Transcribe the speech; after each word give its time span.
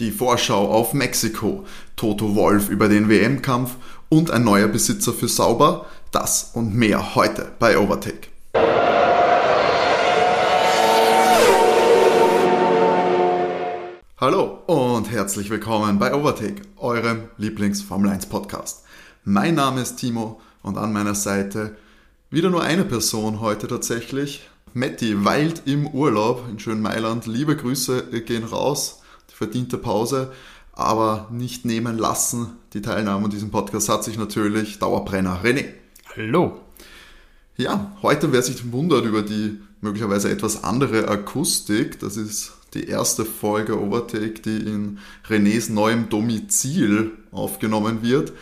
Die 0.00 0.10
Vorschau 0.10 0.72
auf 0.72 0.92
Mexiko, 0.92 1.64
Toto 1.94 2.34
Wolf 2.34 2.68
über 2.68 2.88
den 2.88 3.08
WM-Kampf 3.08 3.76
und 4.08 4.32
ein 4.32 4.42
neuer 4.42 4.66
Besitzer 4.66 5.12
für 5.12 5.28
Sauber, 5.28 5.86
das 6.10 6.50
und 6.54 6.74
mehr 6.74 7.14
heute 7.14 7.52
bei 7.60 7.78
Overtake. 7.78 8.26
Hallo 14.20 14.64
und 14.66 15.12
herzlich 15.12 15.48
willkommen 15.50 16.00
bei 16.00 16.12
Overtake, 16.12 16.62
eurem 16.76 17.28
Lieblings-Formel 17.38 18.10
1 18.10 18.26
Podcast. 18.26 18.82
Mein 19.22 19.54
Name 19.54 19.82
ist 19.82 19.94
Timo 19.94 20.40
und 20.64 20.76
an 20.76 20.92
meiner 20.92 21.14
Seite 21.14 21.76
wieder 22.30 22.50
nur 22.50 22.64
eine 22.64 22.84
Person 22.84 23.38
heute 23.38 23.68
tatsächlich. 23.68 24.50
Matti 24.72 25.24
weilt 25.24 25.62
im 25.66 25.86
Urlaub 25.86 26.48
in 26.50 26.58
schönen 26.58 26.82
Mailand. 26.82 27.26
Liebe 27.26 27.54
Grüße 27.54 28.22
gehen 28.22 28.42
raus 28.42 29.02
verdiente 29.34 29.78
Pause, 29.78 30.32
aber 30.72 31.28
nicht 31.30 31.64
nehmen 31.64 31.98
lassen. 31.98 32.52
Die 32.72 32.82
Teilnahme 32.82 33.24
an 33.24 33.30
diesem 33.30 33.50
Podcast 33.50 33.88
hat 33.88 34.04
sich 34.04 34.16
natürlich 34.16 34.78
Dauerbrenner. 34.78 35.40
René. 35.42 35.66
Hallo. 36.16 36.60
Ja, 37.56 37.96
heute, 38.02 38.32
wer 38.32 38.42
sich 38.42 38.72
wundert 38.72 39.04
über 39.04 39.22
die 39.22 39.58
möglicherweise 39.80 40.30
etwas 40.30 40.64
andere 40.64 41.08
Akustik, 41.08 41.98
das 42.00 42.16
ist 42.16 42.52
die 42.74 42.88
erste 42.88 43.24
Folge 43.24 43.80
Overtake, 43.80 44.40
die 44.40 44.56
in 44.56 44.98
Renés 45.28 45.70
neuem 45.70 46.08
Domizil 46.08 47.12
aufgenommen 47.30 48.02
wird. 48.02 48.32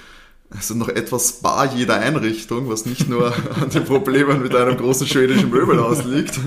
Also 0.55 0.75
noch 0.75 0.89
etwas 0.89 1.41
bar 1.41 1.75
jeder 1.75 1.97
Einrichtung, 1.97 2.69
was 2.69 2.85
nicht 2.85 3.09
nur 3.09 3.33
an 3.61 3.71
den 3.71 3.85
Problemen 3.85 4.43
mit 4.43 4.55
einem 4.55 4.77
großen 4.77 5.07
schwedischen 5.07 5.51
Möbelhaus 5.51 6.05
liegt. 6.05 6.39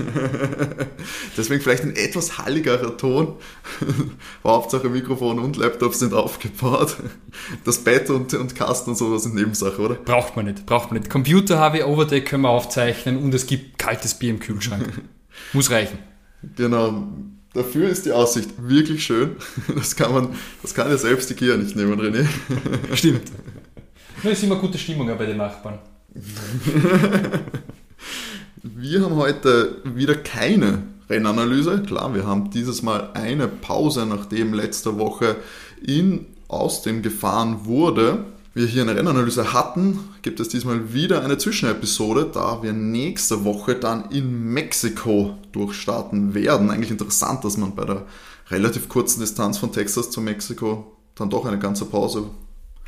Deswegen 1.36 1.60
vielleicht 1.60 1.82
ein 1.82 1.96
etwas 1.96 2.38
halligerer 2.38 2.96
Ton. 2.96 3.34
Hauptsache 4.44 4.88
Mikrofon 4.88 5.38
und 5.38 5.56
Laptop 5.56 5.94
sind 5.94 6.14
aufgebaut. 6.14 6.96
Das 7.64 7.78
Bett 7.78 8.10
und, 8.10 8.32
und 8.34 8.54
Kasten 8.54 8.90
und 8.90 8.96
sowas 8.96 9.24
sind 9.24 9.34
Nebensache, 9.34 9.80
oder? 9.80 9.94
Braucht 9.94 10.36
man 10.36 10.46
nicht, 10.46 10.66
braucht 10.66 10.90
man 10.90 11.00
nicht. 11.00 11.10
Computer 11.10 11.58
HW 11.58 11.82
Overdeck 11.82 12.26
können 12.26 12.42
wir 12.42 12.50
aufzeichnen 12.50 13.16
und 13.16 13.34
es 13.34 13.46
gibt 13.46 13.78
kaltes 13.78 14.14
Bier 14.14 14.30
im 14.30 14.40
Kühlschrank. 14.40 15.02
Muss 15.52 15.70
reichen. 15.70 15.98
Genau. 16.54 17.08
Dafür 17.54 17.88
ist 17.88 18.06
die 18.06 18.12
Aussicht 18.12 18.50
wirklich 18.58 19.04
schön. 19.04 19.36
Das 19.74 19.96
kann 19.96 20.12
man, 20.12 20.28
das 20.62 20.74
kann 20.74 20.90
ja 20.90 20.98
selbst 20.98 21.30
die 21.30 21.34
Kia 21.34 21.56
nicht 21.56 21.74
nehmen, 21.74 21.98
René. 21.98 22.26
Stimmt. 22.94 23.22
Nur 24.22 24.32
ist 24.32 24.42
immer 24.42 24.56
gute 24.56 24.78
Stimmung 24.78 25.06
bei 25.06 25.26
den 25.26 25.36
Nachbarn. 25.36 25.78
wir 28.62 29.02
haben 29.02 29.16
heute 29.16 29.82
wieder 29.84 30.14
keine 30.14 30.82
Rennanalyse. 31.08 31.82
Klar, 31.82 32.14
wir 32.14 32.26
haben 32.26 32.50
dieses 32.50 32.82
Mal 32.82 33.10
eine 33.14 33.48
Pause, 33.48 34.06
nachdem 34.06 34.54
letzte 34.54 34.98
Woche 34.98 35.36
in 35.82 36.26
Austin 36.48 37.02
gefahren 37.02 37.64
wurde. 37.64 38.24
Wir 38.54 38.66
hier 38.66 38.82
eine 38.82 38.96
Rennanalyse 38.96 39.52
hatten, 39.52 39.98
gibt 40.22 40.40
es 40.40 40.48
diesmal 40.48 40.94
wieder 40.94 41.22
eine 41.22 41.36
Zwischenepisode, 41.36 42.30
da 42.32 42.62
wir 42.62 42.72
nächste 42.72 43.44
Woche 43.44 43.74
dann 43.74 44.10
in 44.10 44.54
Mexiko 44.54 45.36
durchstarten 45.52 46.32
werden. 46.32 46.70
Eigentlich 46.70 46.90
interessant, 46.90 47.44
dass 47.44 47.58
man 47.58 47.74
bei 47.74 47.84
der 47.84 48.06
relativ 48.48 48.88
kurzen 48.88 49.20
Distanz 49.20 49.58
von 49.58 49.72
Texas 49.72 50.10
zu 50.10 50.22
Mexiko 50.22 50.96
dann 51.16 51.28
doch 51.28 51.44
eine 51.44 51.58
ganze 51.58 51.84
Pause 51.84 52.30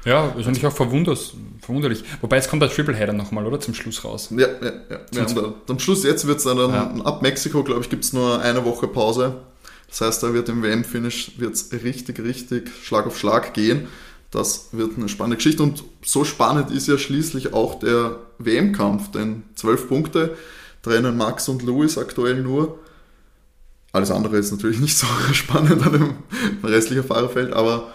ja, 0.05 0.29
ist 0.39 0.47
eigentlich 0.47 0.67
auch 0.67 0.73
verwunderlich. 0.73 2.05
Wobei 2.21 2.37
jetzt 2.37 2.49
kommt 2.49 2.63
der 2.63 2.71
Tripleheader 2.71 3.13
nochmal, 3.13 3.47
oder? 3.47 3.61
Zum 3.61 3.75
Schluss 3.75 4.05
raus. 4.05 4.29
Ja, 4.31 4.47
ja, 4.47 4.73
ja. 4.91 5.01
ja 5.13 5.25
da, 5.25 5.55
am 5.69 5.79
Schluss 5.79 6.05
jetzt 6.05 6.27
wird 6.27 6.39
es 6.39 6.45
dann, 6.45 6.59
ja. 6.59 7.05
ab 7.05 7.23
Mexiko, 7.23 7.65
glaube 7.65 7.83
ich, 7.83 7.91
gibt 7.91 8.05
es 8.05 8.13
nur 8.13 8.41
eine 8.41 8.65
Woche 8.65 8.89
Pause. 8.89 9.37
Das 9.89 10.01
heißt, 10.01 10.23
da 10.23 10.35
wird 10.35 10.49
im 10.49 10.63
WM-Finish 10.63 11.33
richtig, 11.73 12.21
richtig 12.21 12.71
Schlag 12.83 13.07
auf 13.07 13.19
Schlag 13.19 13.55
gehen. 13.55 13.89
Das 14.31 14.69
wird 14.73 14.97
eine 14.97 15.09
spannende 15.09 15.37
Geschichte 15.37 15.63
und 15.63 15.85
so 16.05 16.25
spannend 16.25 16.71
ist 16.71 16.87
ja 16.87 16.99
schließlich 16.99 17.55
auch 17.55 17.79
der 17.79 18.19
WM-Kampf, 18.39 19.11
denn 19.11 19.45
zwölf 19.55 19.89
Punkte 19.89 20.37
trennen 20.83 21.17
Max 21.17 21.49
und 21.49 21.63
Lewis 21.63 21.97
aktuell 21.97 22.43
nur. 22.43 22.79
Alles 23.93 24.11
andere 24.11 24.37
ist 24.37 24.51
natürlich 24.51 24.81
nicht 24.81 24.99
so 24.99 25.07
spannend 25.33 25.85
an 25.85 25.93
dem 25.93 26.15
restlichen 26.63 27.05
Fahrerfeld, 27.05 27.55
aber 27.55 27.95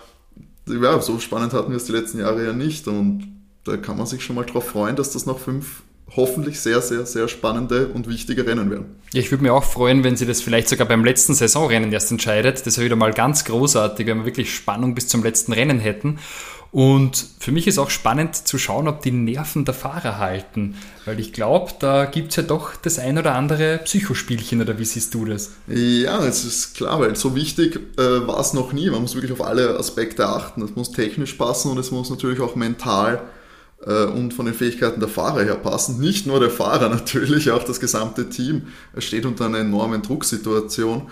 ja, 0.67 1.01
so 1.01 1.19
spannend 1.19 1.53
hatten 1.53 1.71
wir 1.71 1.77
es 1.77 1.85
die 1.85 1.91
letzten 1.91 2.19
Jahre 2.19 2.45
ja 2.45 2.53
nicht. 2.53 2.87
Und 2.87 3.27
da 3.63 3.77
kann 3.77 3.97
man 3.97 4.05
sich 4.05 4.23
schon 4.23 4.35
mal 4.35 4.45
darauf 4.45 4.67
freuen, 4.67 4.95
dass 4.95 5.11
das 5.11 5.25
noch 5.25 5.39
fünf 5.39 5.83
hoffentlich 6.15 6.59
sehr, 6.59 6.81
sehr, 6.81 7.05
sehr 7.05 7.27
spannende 7.27 7.87
und 7.87 8.07
wichtige 8.07 8.45
Rennen 8.45 8.69
werden. 8.69 8.85
Ja, 9.13 9.21
ich 9.21 9.31
würde 9.31 9.43
mich 9.43 9.51
auch 9.51 9.63
freuen, 9.63 10.03
wenn 10.03 10.15
sie 10.15 10.25
das 10.25 10.41
vielleicht 10.41 10.69
sogar 10.69 10.87
beim 10.87 11.03
letzten 11.03 11.33
Saisonrennen 11.33 11.91
erst 11.91 12.11
entscheidet. 12.11 12.65
Das 12.65 12.77
wäre 12.77 12.85
wieder 12.85 12.95
mal 12.95 13.13
ganz 13.13 13.45
großartig, 13.45 14.05
wenn 14.05 14.19
wir 14.19 14.25
wirklich 14.25 14.53
Spannung 14.53 14.95
bis 14.95 15.07
zum 15.07 15.23
letzten 15.23 15.53
Rennen 15.53 15.79
hätten. 15.79 16.19
Und 16.73 17.23
für 17.37 17.51
mich 17.51 17.67
ist 17.67 17.77
auch 17.77 17.91
spannend 17.91 18.35
zu 18.35 18.57
schauen, 18.57 18.87
ob 18.87 19.03
die 19.03 19.11
Nerven 19.11 19.63
der 19.63 19.75
Fahrer 19.75 20.17
halten. 20.17 20.73
Weil 21.05 21.19
ich 21.19 21.31
glaube, 21.31 21.71
da 21.77 22.05
gibt 22.05 22.31
es 22.31 22.37
ja 22.37 22.41
doch 22.41 22.75
das 22.75 22.97
ein 22.97 23.19
oder 23.19 23.35
andere 23.35 23.77
Psychospielchen, 23.83 24.59
oder 24.59 24.79
wie 24.79 24.85
siehst 24.85 25.13
du 25.13 25.23
das? 25.25 25.51
Ja, 25.67 26.25
es 26.25 26.43
ist 26.43 26.75
klar, 26.75 26.99
weil 26.99 27.15
so 27.15 27.35
wichtig 27.35 27.79
äh, 27.99 28.27
war 28.27 28.39
es 28.39 28.53
noch 28.53 28.73
nie. 28.73 28.89
Man 28.89 29.03
muss 29.03 29.13
wirklich 29.13 29.31
auf 29.31 29.45
alle 29.45 29.77
Aspekte 29.77 30.27
achten. 30.27 30.63
Es 30.63 30.75
muss 30.75 30.91
technisch 30.91 31.33
passen 31.33 31.69
und 31.69 31.77
es 31.77 31.91
muss 31.91 32.09
natürlich 32.09 32.39
auch 32.39 32.55
mental 32.55 33.21
äh, 33.85 34.05
und 34.05 34.33
von 34.33 34.47
den 34.47 34.55
Fähigkeiten 34.55 34.99
der 34.99 35.09
Fahrer 35.09 35.43
her 35.43 35.57
passen. 35.57 35.99
Nicht 35.99 36.25
nur 36.25 36.39
der 36.39 36.49
Fahrer 36.49 36.89
natürlich, 36.89 37.51
auch 37.51 37.63
das 37.63 37.79
gesamte 37.79 38.29
Team 38.29 38.63
steht 38.97 39.27
unter 39.27 39.45
einer 39.45 39.59
enormen 39.59 40.01
Drucksituation. 40.01 41.03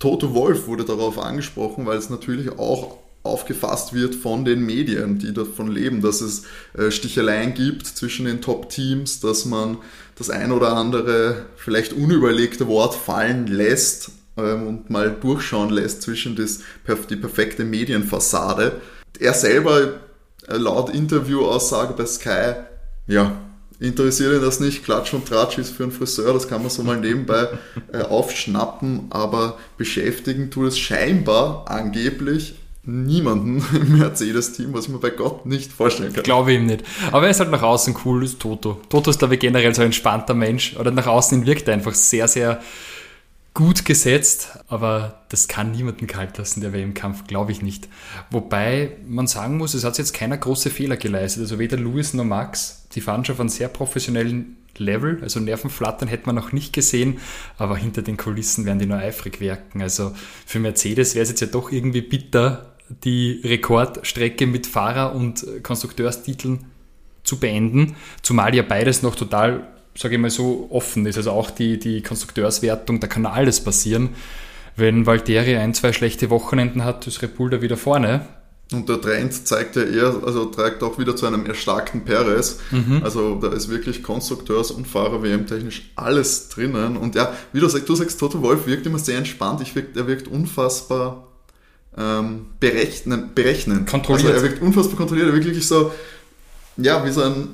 Toto 0.00 0.34
Wolf 0.34 0.66
wurde 0.66 0.84
darauf 0.84 1.16
angesprochen, 1.20 1.86
weil 1.86 1.96
es 1.96 2.10
natürlich 2.10 2.58
auch 2.58 2.98
aufgefasst 3.26 3.92
wird 3.92 4.14
von 4.14 4.44
den 4.44 4.64
Medien, 4.64 5.18
die 5.18 5.32
davon 5.32 5.70
leben, 5.70 6.00
dass 6.00 6.20
es 6.20 6.44
äh, 6.76 6.90
Sticheleien 6.90 7.54
gibt 7.54 7.86
zwischen 7.86 8.26
den 8.26 8.40
Top-Teams, 8.40 9.20
dass 9.20 9.44
man 9.44 9.78
das 10.16 10.30
ein 10.30 10.52
oder 10.52 10.74
andere 10.74 11.46
vielleicht 11.56 11.92
unüberlegte 11.92 12.66
Wort 12.66 12.94
fallen 12.94 13.46
lässt 13.46 14.10
ähm, 14.36 14.66
und 14.66 14.90
mal 14.90 15.10
durchschauen 15.10 15.70
lässt 15.70 16.02
zwischen 16.02 16.36
das, 16.36 16.60
die 17.10 17.16
perfekte 17.16 17.64
Medienfassade. 17.64 18.80
Er 19.18 19.34
selber 19.34 20.00
äh, 20.48 20.56
laut 20.56 20.90
Interviewaussage 20.90 21.94
bei 21.94 22.06
Sky, 22.06 22.54
ja, 23.06 23.36
interessiert 23.78 24.34
ihn 24.34 24.40
das 24.40 24.60
nicht, 24.60 24.84
Klatsch 24.84 25.12
und 25.14 25.28
Tratsch 25.28 25.58
ist 25.58 25.70
für 25.70 25.84
einen 25.84 25.92
Friseur, 25.92 26.32
das 26.32 26.48
kann 26.48 26.62
man 26.62 26.70
so 26.70 26.82
mal 26.82 26.98
nebenbei 26.98 27.48
äh, 27.92 28.02
aufschnappen, 28.02 29.06
aber 29.10 29.58
beschäftigen 29.76 30.50
tut 30.50 30.68
es 30.68 30.78
scheinbar 30.78 31.64
angeblich 31.68 32.54
niemanden 32.86 33.64
im 33.74 33.98
Mercedes-Team, 33.98 34.72
was 34.72 34.86
ich 34.86 34.90
mir 34.90 34.98
bei 34.98 35.10
Gott 35.10 35.46
nicht 35.46 35.72
vorstellen 35.72 36.12
kann. 36.12 36.22
Glaube 36.22 36.54
ihm 36.54 36.66
nicht. 36.66 36.84
Aber 37.12 37.24
er 37.24 37.30
ist 37.30 37.40
halt 37.40 37.50
nach 37.50 37.62
außen 37.62 37.96
cool, 38.04 38.24
ist 38.24 38.40
Toto. 38.40 38.80
Toto 38.88 39.10
ist, 39.10 39.18
glaube 39.18 39.34
ich, 39.34 39.40
generell 39.40 39.74
so 39.74 39.82
ein 39.82 39.86
entspannter 39.86 40.34
Mensch. 40.34 40.76
Oder 40.76 40.90
nach 40.90 41.06
außen 41.06 41.46
wirkt 41.46 41.68
er 41.68 41.74
einfach 41.74 41.94
sehr, 41.94 42.28
sehr 42.28 42.60
gut 43.54 43.84
gesetzt. 43.84 44.58
Aber 44.68 45.22
das 45.28 45.48
kann 45.48 45.72
niemanden 45.72 46.06
kalt 46.06 46.38
lassen, 46.38 46.60
der 46.60 46.72
WM-Kampf, 46.72 47.26
glaube 47.26 47.52
ich 47.52 47.62
nicht. 47.62 47.88
Wobei 48.30 48.96
man 49.06 49.26
sagen 49.26 49.56
muss, 49.56 49.74
es 49.74 49.84
hat 49.84 49.98
jetzt 49.98 50.14
keiner 50.14 50.36
große 50.36 50.70
Fehler 50.70 50.96
geleistet. 50.96 51.42
Also 51.42 51.58
weder 51.58 51.76
Lewis 51.76 52.14
noch 52.14 52.24
Max. 52.24 52.86
Die 52.94 53.00
fahren 53.00 53.24
schon 53.24 53.36
von 53.36 53.48
sehr 53.48 53.68
professionellen 53.68 54.56
Level. 54.78 55.18
Also 55.22 55.40
Nervenflattern 55.40 56.08
hätte 56.08 56.26
man 56.26 56.34
noch 56.34 56.52
nicht 56.52 56.72
gesehen, 56.72 57.18
aber 57.58 57.76
hinter 57.76 58.02
den 58.02 58.16
Kulissen 58.16 58.64
werden 58.64 58.78
die 58.78 58.86
nur 58.86 58.98
eifrig 58.98 59.40
werken. 59.40 59.82
Also 59.82 60.12
für 60.44 60.58
Mercedes 60.58 61.14
wäre 61.14 61.22
es 61.22 61.30
jetzt 61.30 61.40
ja 61.40 61.46
doch 61.46 61.72
irgendwie 61.72 62.02
bitter, 62.02 62.75
die 62.88 63.40
Rekordstrecke 63.44 64.46
mit 64.46 64.66
Fahrer- 64.66 65.14
und 65.14 65.44
Konstrukteurstiteln 65.62 66.66
zu 67.24 67.38
beenden, 67.38 67.96
zumal 68.22 68.54
ja 68.54 68.62
beides 68.62 69.02
noch 69.02 69.16
total, 69.16 69.66
sage 69.96 70.14
ich 70.14 70.20
mal 70.20 70.30
so, 70.30 70.68
offen 70.70 71.06
ist. 71.06 71.16
Also 71.16 71.32
auch 71.32 71.50
die, 71.50 71.78
die 71.78 72.02
Konstrukteurswertung, 72.02 73.00
da 73.00 73.06
kann 73.06 73.26
alles 73.26 73.62
passieren. 73.62 74.10
Wenn 74.76 75.06
Valtteri 75.06 75.56
ein, 75.56 75.74
zwei 75.74 75.92
schlechte 75.92 76.30
Wochenenden 76.30 76.84
hat, 76.84 77.06
ist 77.06 77.22
Red 77.22 77.36
Bull 77.36 77.50
da 77.50 77.62
wieder 77.62 77.76
vorne. 77.76 78.26
Und 78.72 78.88
der 78.88 79.00
Trend 79.00 79.46
zeigt 79.46 79.76
ja 79.76 79.82
eher, 79.82 80.22
also 80.24 80.46
trägt 80.46 80.82
auch 80.82 80.98
wieder 80.98 81.14
zu 81.14 81.26
einem 81.26 81.46
erstarkten 81.46 82.04
Perez. 82.04 82.58
Mhm. 82.72 83.00
Also 83.04 83.36
da 83.36 83.52
ist 83.52 83.68
wirklich 83.68 84.02
Konstrukteurs- 84.02 84.72
und 84.72 84.88
Fahrer-WM 84.88 85.46
technisch 85.46 85.92
alles 85.94 86.48
drinnen. 86.48 86.96
Und 86.96 87.14
ja, 87.14 87.32
wie 87.52 87.60
du 87.60 87.68
sagst, 87.68 87.88
du 87.88 87.94
sagst, 87.94 88.18
Toto 88.18 88.42
Wolf 88.42 88.66
wirkt 88.66 88.84
immer 88.86 88.98
sehr 88.98 89.18
entspannt. 89.18 89.60
Ich 89.60 89.74
wirkt, 89.76 89.96
er 89.96 90.08
wirkt 90.08 90.26
unfassbar 90.26 91.28
ähm, 91.96 92.46
berechnen, 92.60 93.30
berechnen. 93.34 93.86
Kontrolliert. 93.86 94.34
Also 94.34 94.44
er 94.44 94.50
wirkt 94.50 94.62
unfassbar 94.62 94.96
kontrolliert, 94.96 95.28
er 95.28 95.34
wirkt 95.34 95.46
wirklich 95.46 95.66
so, 95.66 95.92
ja, 96.76 97.04
wie 97.04 97.10
so 97.10 97.22
ein 97.22 97.48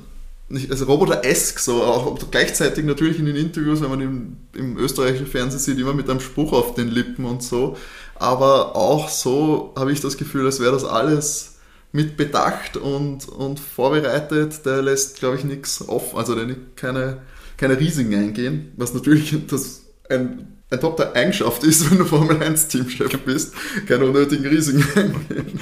also 0.69 0.85
Roboter-esk, 0.85 1.59
so 1.59 1.83
auch 1.83 2.17
gleichzeitig 2.29 2.85
natürlich 2.85 3.17
in 3.17 3.25
den 3.25 3.35
Interviews, 3.35 3.81
wenn 3.81 3.89
man 3.89 4.01
im, 4.01 4.37
im 4.53 4.77
österreichischen 4.77 5.27
Fernsehen 5.27 5.59
sieht, 5.59 5.79
immer 5.79 5.93
mit 5.93 6.09
einem 6.09 6.19
Spruch 6.19 6.53
auf 6.53 6.75
den 6.75 6.89
Lippen 6.89 7.25
und 7.25 7.41
so. 7.41 7.77
Aber 8.15 8.75
auch 8.75 9.09
so 9.09 9.73
habe 9.75 9.91
ich 9.91 10.01
das 10.01 10.17
Gefühl, 10.17 10.45
als 10.45 10.59
wäre 10.59 10.71
das 10.71 10.83
alles 10.83 11.55
mit 11.91 12.17
bedacht 12.17 12.77
und, 12.77 13.27
und 13.29 13.59
vorbereitet. 13.59 14.65
Der 14.65 14.81
lässt, 14.81 15.19
glaube 15.19 15.37
ich, 15.37 15.43
nichts 15.43 15.87
offen, 15.87 16.17
also 16.17 16.35
der 16.35 16.55
keine, 16.75 17.21
keine 17.57 17.79
Risiken 17.79 18.13
eingehen, 18.13 18.73
was 18.77 18.93
natürlich 18.93 19.35
das 19.47 19.83
ein 20.09 20.62
eine 20.69 20.79
Top-Eigenschaft 20.79 21.63
ist, 21.63 21.89
wenn 21.89 21.99
du 21.99 22.05
Formel 22.05 22.41
1 22.41 22.67
Teamchef 22.67 23.17
bist, 23.19 23.53
keine 23.87 24.05
unnötigen 24.05 24.45
Risiken 24.45 24.85
eingehen. 24.95 25.59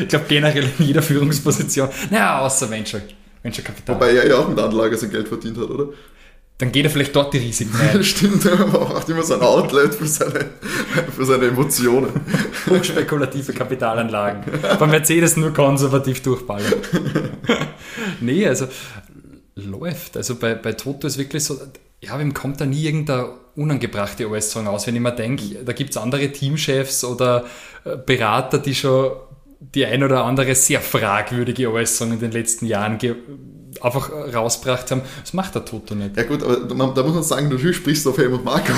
Ich 0.00 0.08
glaube 0.08 0.26
generell 0.28 0.68
in 0.78 0.86
jeder 0.86 1.02
Führungsposition. 1.02 1.88
Naja, 2.10 2.40
außer 2.40 2.70
Venture, 2.70 3.00
Venture 3.42 3.64
Capital. 3.64 3.94
Wobei 3.94 4.14
er 4.14 4.28
ja 4.28 4.36
auch 4.36 4.48
mit 4.48 4.58
Anlage 4.58 4.96
sein 4.96 5.10
Geld 5.10 5.28
verdient 5.28 5.56
hat, 5.56 5.70
oder? 5.70 5.88
Dann 6.60 6.72
geht 6.72 6.84
er 6.84 6.90
vielleicht 6.90 7.16
dort 7.16 7.32
die 7.32 7.38
Risiken 7.38 7.74
ein. 7.80 8.04
Stimmt, 8.04 8.44
er 8.44 8.56
braucht 8.56 9.08
immer 9.08 9.22
so 9.22 9.32
ein 9.32 9.40
Outlet 9.40 9.94
für 9.94 10.06
seine, 10.06 10.44
für 11.16 11.24
seine 11.24 11.46
Emotionen. 11.46 12.10
Hochspekulative 12.68 13.54
Kapitalanlagen. 13.54 14.44
Bei 14.78 14.86
Mercedes 14.86 15.38
nur 15.38 15.54
konservativ 15.54 16.22
durchballern. 16.22 16.74
nee, 18.20 18.46
also 18.46 18.68
läuft. 19.54 20.18
Also 20.18 20.34
bei, 20.36 20.54
bei 20.54 20.74
Toto 20.74 21.06
ist 21.06 21.16
wirklich 21.16 21.44
so, 21.44 21.58
ja, 22.02 22.18
wem 22.18 22.34
kommt 22.34 22.60
da 22.60 22.66
nie 22.66 22.84
irgendeine 22.84 23.28
unangebrachte 23.56 24.28
OS-Song 24.28 24.66
aus? 24.66 24.86
Wenn 24.86 24.96
ich 24.96 25.02
mir 25.02 25.12
denke, 25.12 25.64
da 25.64 25.72
gibt 25.72 25.90
es 25.90 25.96
andere 25.96 26.30
Teamchefs 26.32 27.04
oder 27.04 27.44
äh, 27.84 27.96
Berater, 27.96 28.58
die 28.58 28.74
schon 28.74 29.12
die 29.60 29.84
ein 29.84 30.02
oder 30.02 30.24
andere 30.24 30.54
sehr 30.54 30.80
fragwürdige 30.80 31.70
OS-Song 31.70 32.12
in 32.12 32.20
den 32.20 32.32
letzten 32.32 32.66
Jahren 32.66 32.98
einfach 33.82 34.10
rausgebracht 34.10 34.90
haben. 34.90 35.02
Das 35.20 35.34
macht 35.34 35.54
der 35.54 35.64
Toto 35.64 35.94
nicht. 35.94 36.16
Ja 36.16 36.22
gut, 36.22 36.42
aber 36.42 36.56
da 36.56 37.02
muss 37.02 37.14
man 37.14 37.22
sagen, 37.22 37.50
du 37.50 37.72
sprichst 37.72 38.06
auf 38.06 38.16
Helmut 38.16 38.44
Marko. 38.44 38.72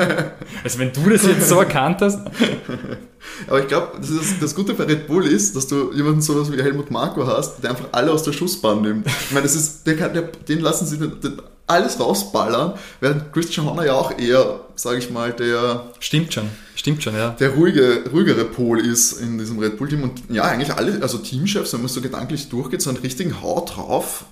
also 0.64 0.78
wenn 0.80 0.92
du 0.92 1.08
das 1.08 1.24
jetzt 1.24 1.48
so 1.48 1.60
erkannt 1.60 2.00
hast. 2.00 2.18
aber 3.46 3.60
ich 3.60 3.68
glaube, 3.68 3.92
das, 4.00 4.10
das, 4.40 4.54
Gute 4.54 4.74
bei 4.74 4.84
Red 4.84 5.06
Bull 5.06 5.26
ist, 5.26 5.54
dass 5.54 5.68
du 5.68 5.92
jemanden 5.92 6.20
sowas 6.20 6.52
wie 6.52 6.60
Helmut 6.60 6.90
Marko 6.90 7.26
hast, 7.26 7.62
der 7.62 7.70
einfach 7.70 7.86
alle 7.92 8.12
aus 8.12 8.24
der 8.24 8.32
Schussbahn 8.32 8.82
nimmt. 8.82 9.06
Ich 9.06 9.30
meine, 9.30 9.44
das 9.44 9.54
ist, 9.54 9.86
der 9.86 9.96
kann, 9.96 10.12
der, 10.12 10.22
den 10.22 10.60
lassen 10.60 10.84
sie 10.86 10.98
den, 10.98 11.20
den 11.20 11.40
alles 11.68 12.00
rausballern, 12.00 12.74
während 13.00 13.32
Christian 13.32 13.66
Horner 13.66 13.86
ja 13.86 13.92
auch 13.92 14.18
eher, 14.18 14.60
sage 14.74 14.98
ich 14.98 15.10
mal, 15.10 15.32
der... 15.32 15.84
Stimmt 16.00 16.32
schon, 16.32 16.48
stimmt 16.74 17.02
schon, 17.02 17.14
ja. 17.14 17.30
Der 17.38 17.50
ruhige, 17.50 18.04
ruhigere 18.10 18.44
Pol 18.44 18.80
ist 18.80 19.12
in 19.12 19.38
diesem 19.38 19.58
Red 19.58 19.76
Bull-Team 19.76 20.02
und 20.02 20.22
ja, 20.30 20.44
eigentlich 20.44 20.72
alle, 20.74 21.02
also 21.02 21.18
Teamchefs, 21.18 21.72
wenn 21.74 21.80
man 21.80 21.88
so 21.88 22.00
gedanklich 22.00 22.48
durchgeht, 22.48 22.82
so 22.82 22.90
einen 22.90 22.98
richtigen 22.98 23.42
Haut 23.42 23.76
drauf 23.76 24.24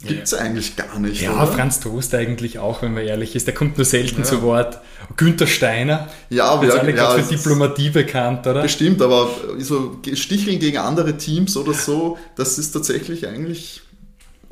gibt 0.00 0.22
es 0.24 0.30
ja. 0.30 0.38
eigentlich 0.38 0.76
gar 0.76 0.98
nicht. 0.98 1.20
Ja, 1.20 1.34
oder? 1.34 1.48
Franz 1.48 1.80
Toast 1.80 2.14
eigentlich 2.14 2.58
auch, 2.58 2.82
wenn 2.82 2.94
man 2.94 3.04
ehrlich 3.04 3.36
ist. 3.36 3.46
Der 3.46 3.54
kommt 3.54 3.76
nur 3.76 3.84
selten 3.84 4.22
ja. 4.22 4.24
zu 4.24 4.42
Wort. 4.42 4.78
Günther 5.16 5.46
Steiner. 5.46 6.08
Ja, 6.30 6.46
aber 6.46 6.66
ja, 6.66 6.74
alle 6.74 6.96
ja, 6.96 7.10
für 7.10 7.34
Diplomatie 7.34 7.90
bekannt, 7.90 8.46
oder? 8.46 8.62
Bestimmt, 8.62 9.02
aber 9.02 9.28
so 9.58 9.98
Sticheln 10.14 10.58
gegen 10.58 10.78
andere 10.78 11.18
Teams 11.18 11.56
oder 11.56 11.74
so, 11.74 12.16
das 12.36 12.58
ist 12.58 12.72
tatsächlich 12.72 13.26
eigentlich 13.28 13.82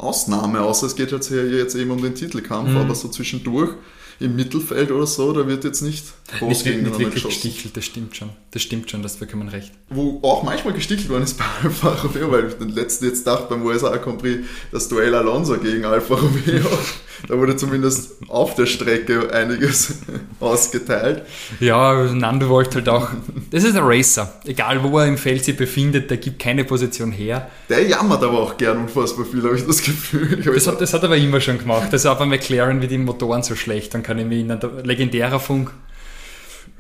Ausnahme, 0.02 0.62
außer 0.62 0.86
es 0.86 0.96
geht 0.96 1.12
jetzt 1.12 1.28
hier 1.28 1.48
jetzt 1.48 1.74
eben 1.74 1.90
um 1.90 2.02
den 2.02 2.14
Titelkampf, 2.14 2.70
mhm. 2.70 2.76
aber 2.78 2.94
so 2.94 3.08
zwischendurch 3.08 3.74
im 4.20 4.36
Mittelfeld 4.36 4.90
oder 4.90 5.06
so, 5.06 5.32
da 5.32 5.46
wird 5.46 5.64
jetzt 5.64 5.80
nicht 5.80 6.04
groß 6.38 6.64
nicht, 6.66 6.82
nicht 6.82 6.98
wirklich 6.98 7.24
gestichelt, 7.24 7.74
das 7.76 7.86
stimmt 7.86 8.14
schon. 8.14 8.28
Das 8.50 8.60
stimmt 8.62 8.90
schon, 8.90 9.02
das 9.02 9.16
bekommt 9.16 9.44
man 9.44 9.48
recht. 9.48 9.72
Wo 9.88 10.20
auch 10.22 10.42
manchmal 10.42 10.74
gestichelt 10.74 11.08
worden 11.08 11.22
ist 11.22 11.38
bei 11.38 11.44
Alfa 11.64 11.88
Romeo, 12.02 12.30
weil 12.30 12.48
ich 12.48 12.54
den 12.54 12.68
letzten 12.68 13.06
jetzt 13.06 13.26
dachte 13.26 13.46
beim 13.48 13.64
USA 13.64 13.96
Grand 13.96 14.18
Prix, 14.18 14.46
das 14.72 14.88
Duell 14.88 15.14
Alonso 15.14 15.56
gegen 15.56 15.86
Alfa 15.86 16.16
Romeo, 16.16 16.66
da 17.28 17.38
wurde 17.38 17.56
zumindest 17.56 18.12
auf 18.28 18.54
der 18.54 18.66
Strecke 18.66 19.32
einiges 19.32 19.94
ausgeteilt. 20.40 21.22
Ja, 21.58 22.04
Nando 22.12 22.50
wollte 22.50 22.76
halt 22.76 22.90
auch, 22.90 23.08
das 23.50 23.64
ist 23.64 23.74
ein 23.74 23.84
Racer, 23.84 24.40
egal 24.44 24.82
wo 24.82 24.98
er 24.98 25.06
im 25.06 25.16
Feld 25.16 25.44
sich 25.46 25.56
befindet, 25.56 26.10
der 26.10 26.18
gibt 26.18 26.38
keine 26.38 26.64
Position 26.64 27.10
her. 27.10 27.50
Der 27.70 27.86
jammert 27.88 28.22
aber 28.22 28.38
auch 28.38 28.56
gern 28.58 28.78
unfassbar 28.78 29.24
viel, 29.24 29.42
habe 29.44 29.56
ich 29.56 29.66
das 29.66 29.82
Gefühl. 29.82 30.42
Das 30.42 30.66
hat, 30.66 30.78
das 30.78 30.92
hat 30.92 31.02
er 31.02 31.06
aber 31.06 31.16
immer 31.16 31.40
schon 31.40 31.56
gemacht, 31.56 31.88
also 31.90 32.10
auch 32.10 32.18
bei 32.18 32.26
McLaren 32.26 32.82
wie 32.82 32.86
die 32.86 32.98
Motoren 32.98 33.42
so 33.42 33.56
schlecht, 33.56 33.94
dann 33.94 34.02
kann 34.10 34.18
ich 34.18 34.26
mich 34.26 34.38
erinnern, 34.38 34.60
legendärer 34.82 35.38
Funk. 35.38 35.70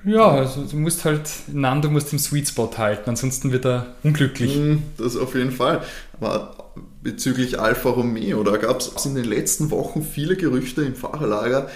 Ja, 0.04 0.32
also 0.32 0.64
du 0.64 0.76
musst 0.76 1.04
halt, 1.04 1.30
Nando 1.46 1.88
musst 1.88 2.12
im 2.12 2.18
Sweet 2.18 2.48
Spot 2.48 2.72
halten, 2.76 3.08
ansonsten 3.08 3.52
wird 3.52 3.66
er 3.66 3.94
unglücklich. 4.02 4.56
Hm, 4.56 4.82
das 4.98 5.16
auf 5.16 5.36
jeden 5.36 5.52
Fall. 5.52 5.80
Aber 6.20 6.72
bezüglich 7.04 7.60
Alfa 7.60 7.90
Romeo, 7.90 8.42
da 8.42 8.56
gab 8.56 8.80
es 8.80 9.06
in 9.06 9.14
den 9.14 9.26
letzten 9.26 9.70
Wochen 9.70 10.02
viele 10.02 10.34
Gerüchte 10.34 10.82
im 10.82 10.96
Fahrerlager 10.96 11.70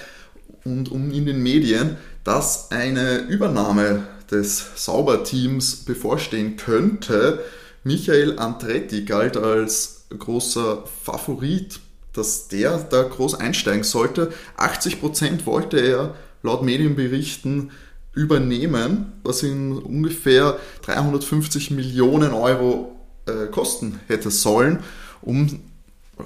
und 0.64 0.90
um 0.90 1.12
in 1.12 1.24
den 1.24 1.40
Medien, 1.40 1.98
dass 2.24 2.72
eine 2.72 3.18
Übernahme 3.18 4.02
des 4.32 4.72
Sauberteams 4.74 5.84
bevorstehen 5.84 6.56
könnte. 6.56 7.44
Michael 7.84 8.40
Andretti 8.40 9.04
galt 9.04 9.36
als 9.36 10.06
großer 10.18 10.82
Favorit 11.04 11.78
dass 12.14 12.48
der 12.48 12.78
da 12.78 13.02
groß 13.02 13.34
einsteigen 13.34 13.84
sollte. 13.84 14.32
80% 14.56 15.46
wollte 15.46 15.78
er 15.78 16.14
laut 16.42 16.62
Medienberichten 16.62 17.70
übernehmen, 18.14 19.12
was 19.22 19.42
ihn 19.42 19.72
ungefähr 19.72 20.58
350 20.82 21.70
Millionen 21.70 22.32
Euro 22.32 22.96
äh, 23.26 23.46
kosten 23.46 24.00
hätte 24.06 24.30
sollen, 24.30 24.80
um 25.20 25.60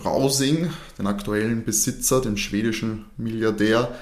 Rausing, 0.05 0.71
den 0.99 1.07
aktuellen 1.07 1.65
Besitzer, 1.65 2.21
den 2.21 2.37
schwedischen 2.37 3.07
Milliardär, 3.17 3.95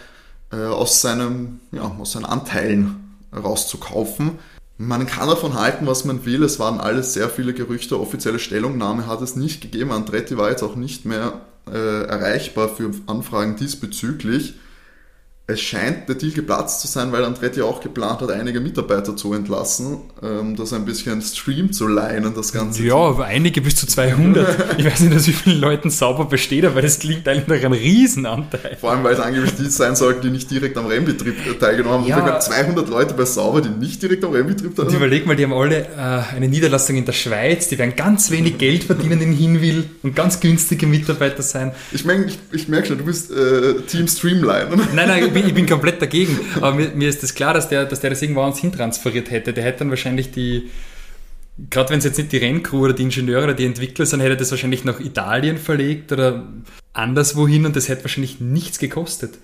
äh, 0.50 0.56
aus, 0.56 1.00
seinem, 1.00 1.60
ja, 1.70 1.82
aus 1.82 2.12
seinen 2.12 2.24
Anteilen 2.24 3.18
rauszukaufen. 3.32 4.38
Man 4.78 5.06
kann 5.06 5.28
davon 5.28 5.54
halten, 5.54 5.86
was 5.86 6.04
man 6.04 6.24
will. 6.24 6.42
Es 6.42 6.58
waren 6.58 6.80
alles 6.80 7.14
sehr 7.14 7.30
viele 7.30 7.54
Gerüchte. 7.54 7.98
Offizielle 7.98 8.38
Stellungnahme 8.38 9.06
hat 9.06 9.22
es 9.22 9.36
nicht 9.36 9.60
gegeben. 9.62 9.92
Andretti 9.92 10.36
war 10.36 10.50
jetzt 10.50 10.62
auch 10.62 10.76
nicht 10.76 11.04
mehr 11.04 11.40
äh, 11.70 12.04
erreichbar 12.04 12.68
für 12.68 12.90
Anfragen 13.06 13.56
diesbezüglich. 13.56 14.54
Es 15.48 15.60
scheint 15.60 16.08
der 16.08 16.16
Deal 16.16 16.32
geplatzt 16.32 16.80
zu 16.80 16.88
sein, 16.88 17.12
weil 17.12 17.24
Andretti 17.24 17.62
auch 17.62 17.80
geplant 17.80 18.20
hat, 18.20 18.32
einige 18.32 18.58
Mitarbeiter 18.58 19.14
zu 19.14 19.32
entlassen, 19.32 19.98
ähm, 20.20 20.56
das 20.56 20.72
ein 20.72 20.84
bisschen 20.84 21.22
Stream 21.22 21.72
zu 21.72 21.86
leihen 21.86 22.34
das 22.34 22.52
Ganze. 22.52 22.82
Ja, 22.82 22.96
aber 22.96 23.26
einige 23.26 23.60
bis 23.60 23.76
zu 23.76 23.86
200. 23.86 24.76
ich 24.78 24.84
weiß 24.84 25.00
nicht, 25.02 25.14
aus 25.14 25.28
wie 25.28 25.32
vielen 25.32 25.60
Leuten 25.60 25.90
sauber 25.90 26.24
besteht, 26.24 26.64
aber 26.64 26.82
das 26.82 26.98
klingt 26.98 27.28
eigentlich 27.28 27.46
nach 27.46 27.64
einem 27.64 27.74
Riesenanteil. 27.74 28.76
Vor 28.80 28.90
allem, 28.90 29.04
weil 29.04 29.14
es 29.14 29.20
angeblich 29.20 29.54
die 29.54 29.66
sein 29.66 29.94
sollten, 29.94 30.22
die 30.22 30.30
nicht 30.30 30.50
direkt 30.50 30.76
am 30.78 30.86
Rennbetrieb 30.86 31.60
teilgenommen 31.60 32.12
haben. 32.12 32.26
Ja. 32.26 32.40
200 32.40 32.88
Leute 32.88 33.14
bei 33.14 33.24
Sauber, 33.24 33.60
die 33.60 33.68
nicht 33.68 34.02
direkt 34.02 34.24
am 34.24 34.32
Rennbetrieb 34.32 34.74
teilgenommen 34.74 34.94
haben. 34.94 35.02
Und 35.02 35.06
überleg 35.06 35.26
mal, 35.28 35.36
die 35.36 35.44
haben 35.44 35.52
alle 35.52 35.82
äh, 35.82 36.34
eine 36.34 36.48
Niederlassung 36.48 36.96
in 36.96 37.04
der 37.04 37.12
Schweiz, 37.12 37.68
die 37.68 37.78
werden 37.78 37.94
ganz 37.94 38.32
wenig 38.32 38.58
Geld 38.58 38.82
verdienen 38.82 39.20
in 39.20 39.32
Hinwil 39.32 39.84
und 40.02 40.16
ganz 40.16 40.40
günstige 40.40 40.88
Mitarbeiter 40.88 41.44
sein. 41.44 41.70
Ich, 41.92 42.04
mein, 42.04 42.26
ich, 42.26 42.36
ich 42.50 42.66
merke 42.66 42.88
schon, 42.88 42.98
du 42.98 43.04
bist 43.04 43.30
äh, 43.30 43.74
Team 43.86 44.08
Streamline. 44.08 44.76
Nein, 44.92 45.06
nein, 45.06 45.35
bin, 45.36 45.46
ich 45.46 45.54
bin 45.54 45.66
komplett 45.66 46.00
dagegen. 46.00 46.38
Aber 46.56 46.74
mir, 46.74 46.88
mir, 46.88 47.08
ist 47.08 47.22
das 47.22 47.34
klar, 47.34 47.54
dass 47.54 47.68
der, 47.68 47.84
dass 47.84 48.00
der 48.00 48.10
das 48.10 48.22
irgendwo 48.22 48.42
ans 48.42 48.58
hintransferiert 48.58 49.30
hätte. 49.30 49.52
Der 49.52 49.64
hätte 49.64 49.80
dann 49.80 49.90
wahrscheinlich 49.90 50.30
die, 50.30 50.70
gerade 51.70 51.90
wenn 51.90 51.98
es 51.98 52.04
jetzt 52.04 52.18
nicht 52.18 52.32
die 52.32 52.38
Renncrew 52.38 52.84
oder 52.84 52.92
die 52.92 53.02
Ingenieure 53.02 53.44
oder 53.44 53.54
die 53.54 53.66
Entwickler 53.66 54.06
sind, 54.06 54.20
hätte 54.20 54.36
das 54.36 54.50
wahrscheinlich 54.50 54.84
nach 54.84 55.00
Italien 55.00 55.58
verlegt 55.58 56.12
oder 56.12 56.46
anderswohin 56.92 57.66
und 57.66 57.76
das 57.76 57.88
hätte 57.88 58.04
wahrscheinlich 58.04 58.40
nichts 58.40 58.78
gekostet. 58.78 59.38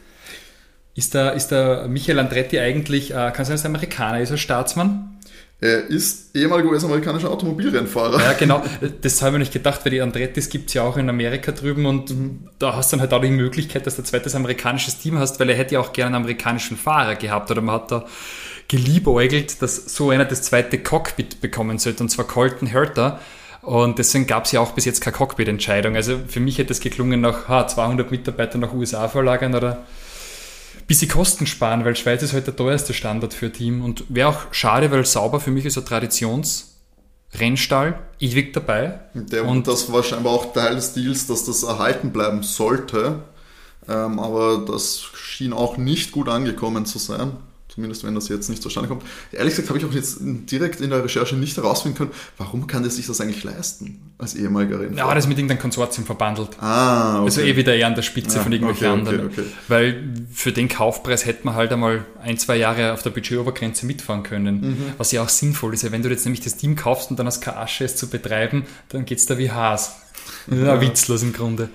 Ist 0.95 1.15
der, 1.15 1.33
ist 1.35 1.49
der 1.49 1.89
Michael 1.89 2.19
Andretti 2.19 2.59
eigentlich, 2.59 3.13
äh, 3.13 3.33
kann 3.35 3.45
sein, 3.45 3.55
dass 3.55 3.65
er 3.65 3.71
Amerikaner 3.71 4.21
ist, 4.21 4.31
als 4.31 4.41
Staatsmann? 4.41 5.19
Er 5.63 5.87
ist 5.87 6.35
ehemaliger 6.35 6.71
US-amerikanischer 6.71 7.31
Automobilrennfahrer. 7.31 8.21
Ja, 8.21 8.33
genau. 8.33 8.65
Das 9.01 9.23
habe 9.23 9.37
ich 9.37 9.41
nicht 9.41 9.53
gedacht, 9.53 9.85
weil 9.85 9.93
die 9.93 10.01
Andrettis 10.01 10.49
gibt 10.49 10.71
es 10.71 10.75
ja 10.75 10.83
auch 10.83 10.97
in 10.97 11.09
Amerika 11.09 11.53
drüben 11.53 11.87
und 11.87 12.11
mhm. 12.11 12.49
da 12.59 12.75
hast 12.75 12.93
du 12.93 12.97
dann 12.97 13.03
halt 13.03 13.13
auch 13.13 13.23
die 13.23 13.31
Möglichkeit, 13.31 13.87
dass 13.87 13.95
du 13.95 14.03
ein 14.03 14.05
zweites 14.05 14.35
amerikanisches 14.35 14.99
Team 14.99 15.21
hast, 15.21 15.39
weil 15.39 15.49
er 15.51 15.57
hätte 15.57 15.75
ja 15.75 15.81
auch 15.81 15.93
gerne 15.93 16.17
einen 16.17 16.25
amerikanischen 16.25 16.77
Fahrer 16.77 17.15
gehabt 17.15 17.49
oder 17.53 17.61
man 17.61 17.77
hat 17.77 17.93
da 17.93 18.07
geliebäugelt, 18.67 19.63
dass 19.63 19.95
so 19.95 20.11
einer 20.11 20.25
das 20.25 20.43
zweite 20.43 20.79
Cockpit 20.79 21.41
bekommen 21.41 21.79
sollte 21.79 22.03
und 22.03 22.09
zwar 22.09 22.27
Colton 22.27 22.67
Herter. 22.67 23.21
Und 23.61 24.01
deswegen 24.01 24.27
gab 24.27 24.47
es 24.47 24.53
ja 24.53 24.59
auch 24.59 24.73
bis 24.73 24.85
jetzt 24.85 25.01
keine 25.01 25.17
Cockpit-Entscheidung. 25.17 25.95
Also 25.95 26.19
für 26.27 26.41
mich 26.41 26.59
hätte 26.59 26.73
es 26.73 26.81
geklungen, 26.81 27.21
nach 27.21 27.47
ha, 27.47 27.69
200 27.69 28.11
Mitarbeiter 28.11 28.59
nach 28.59 28.73
USA 28.73 29.07
verlagern 29.07 29.55
oder 29.55 29.85
bisschen 30.93 31.09
Kosten 31.09 31.47
sparen, 31.47 31.87
weil 31.87 31.97
Schweiz 31.97 32.23
ist 32.23 32.35
halt 32.35 32.47
der 32.47 32.55
teuerste 32.55 32.93
Standard 32.93 33.33
für 33.33 33.47
ein 33.47 33.55
Team 33.55 33.83
und 33.83 34.05
wäre 34.11 34.29
auch 34.29 34.53
schade, 34.53 34.91
weil 34.91 35.07
sauber 35.07 35.41
für 35.41 35.51
mich 35.51 35.65
ist 35.65 35.79
ein 35.79 35.87
Traditionsrennstall, 35.87 37.99
ewig 38.21 38.53
dabei. 38.53 39.01
Der, 39.15 39.47
und 39.47 39.67
das 39.67 39.91
war 39.91 40.03
scheinbar 40.03 40.35
auch 40.35 40.53
Teil 40.53 40.75
des 40.75 40.93
Deals, 40.93 41.27
dass 41.27 41.47
das 41.47 41.63
erhalten 41.63 42.13
bleiben 42.13 42.43
sollte, 42.43 43.23
ähm, 43.89 44.19
aber 44.19 44.67
das 44.67 45.01
schien 45.15 45.55
auch 45.55 45.79
nicht 45.79 46.13
gut 46.13 46.29
angekommen 46.29 46.85
zu 46.85 46.99
sein. 46.99 47.39
Zumindest 47.73 48.05
wenn 48.05 48.15
das 48.15 48.29
jetzt 48.29 48.51
nicht 48.51 48.63
zustande 48.63 48.87
kommt. 48.87 49.03
Ehrlich 49.33 49.55
gesagt 49.55 49.71
habe 49.71 49.79
ich 49.79 49.87
auch 49.87 49.93
jetzt 49.93 50.19
direkt 50.21 50.83
in 50.83 50.91
der 50.91 51.03
Recherche 51.03 51.37
nicht 51.37 51.57
herausfinden 51.57 51.97
können, 51.97 52.11
warum 52.37 52.67
kann 52.67 52.83
der 52.83 52.91
sich 52.91 53.07
das 53.07 53.19
eigentlich 53.23 53.45
leisten 53.45 54.13
als 54.19 54.35
ehemaliger 54.35 54.79
Rennfahrer? 54.79 55.09
Ja, 55.09 55.15
das 55.15 55.25
ist 55.25 55.29
mit 55.29 55.39
irgendeinem 55.39 55.61
Konsortium 55.61 56.05
verbandelt. 56.05 56.51
Ah, 56.61 57.15
okay. 57.15 57.25
Also 57.25 57.41
eh 57.41 57.57
wieder 57.57 57.75
eher 57.75 57.87
an 57.87 57.95
der 57.95 58.03
Spitze 58.03 58.37
ja, 58.37 58.43
von 58.43 58.53
irgendwelchen 58.53 58.89
okay, 58.89 58.99
anderen. 58.99 59.27
Okay, 59.29 59.45
Weil 59.69 60.05
für 60.31 60.53
den 60.53 60.69
Kaufpreis 60.69 61.25
hätte 61.25 61.47
man 61.47 61.55
halt 61.55 61.73
einmal 61.73 62.05
ein, 62.21 62.37
zwei 62.37 62.57
Jahre 62.57 62.93
auf 62.93 63.03
der 63.03 63.09
Budgetobergrenze 63.09 63.87
mitfahren 63.87 64.23
können. 64.23 64.61
Mhm. 64.61 64.77
Was 64.99 65.11
ja 65.13 65.23
auch 65.23 65.31
sinnvoll 65.31 65.73
ist. 65.73 65.91
Wenn 65.91 66.03
du 66.03 66.11
jetzt 66.11 66.27
nämlich 66.27 66.43
das 66.43 66.59
Team 66.59 66.77
kaufst 66.77 67.11
und 67.11 67.19
dann 67.19 67.27
hast 67.27 67.41
keine 67.41 67.57
Asche 67.57 67.85
es 67.85 67.97
zu 67.97 68.11
betreiben, 68.11 68.67
dann 68.91 69.07
geht 69.07 69.17
es 69.17 69.25
da 69.25 69.39
wie 69.39 69.51
Haas. 69.51 69.97
Ja. 70.51 70.81
Witzlos 70.81 71.23
im 71.23 71.33
Grunde. 71.33 71.69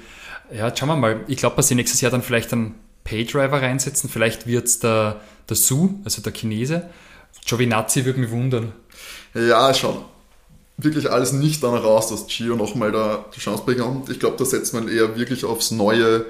Ja, 0.54 0.74
schauen 0.76 0.90
wir 0.90 0.96
mal. 0.96 1.22
Ich 1.28 1.38
glaube, 1.38 1.56
dass 1.58 1.68
sie 1.68 1.76
nächstes 1.76 2.02
Jahr 2.02 2.12
dann 2.12 2.22
vielleicht 2.22 2.54
einen 2.54 2.76
Paydriver 3.04 3.62
reinsetzen. 3.62 4.10
Vielleicht 4.10 4.48
wird 4.48 4.68
es 4.68 4.80
der 4.80 5.22
der 5.50 5.58
Su, 5.58 6.00
also 6.04 6.22
der 6.22 6.34
Chinese. 6.34 6.90
Giovinazzi 7.46 8.06
würde 8.06 8.20
mich 8.20 8.32
wundern. 8.32 8.74
Ja, 9.34 9.74
schon. 9.74 10.04
Wirklich 10.78 11.10
alles 11.10 11.32
nicht 11.32 11.64
danach 11.64 11.84
aus, 11.84 12.10
dass 12.10 12.28
Gio 12.28 12.56
nochmal 12.56 12.92
da 12.92 13.26
die 13.36 13.40
Chance 13.40 13.64
bekommt. 13.66 14.10
Ich 14.10 14.20
glaube, 14.20 14.38
da 14.38 14.46
setzt 14.46 14.74
man 14.74 14.88
eher 14.88 15.18
wirklich 15.18 15.44
aufs 15.44 15.72
neue, 15.72 16.26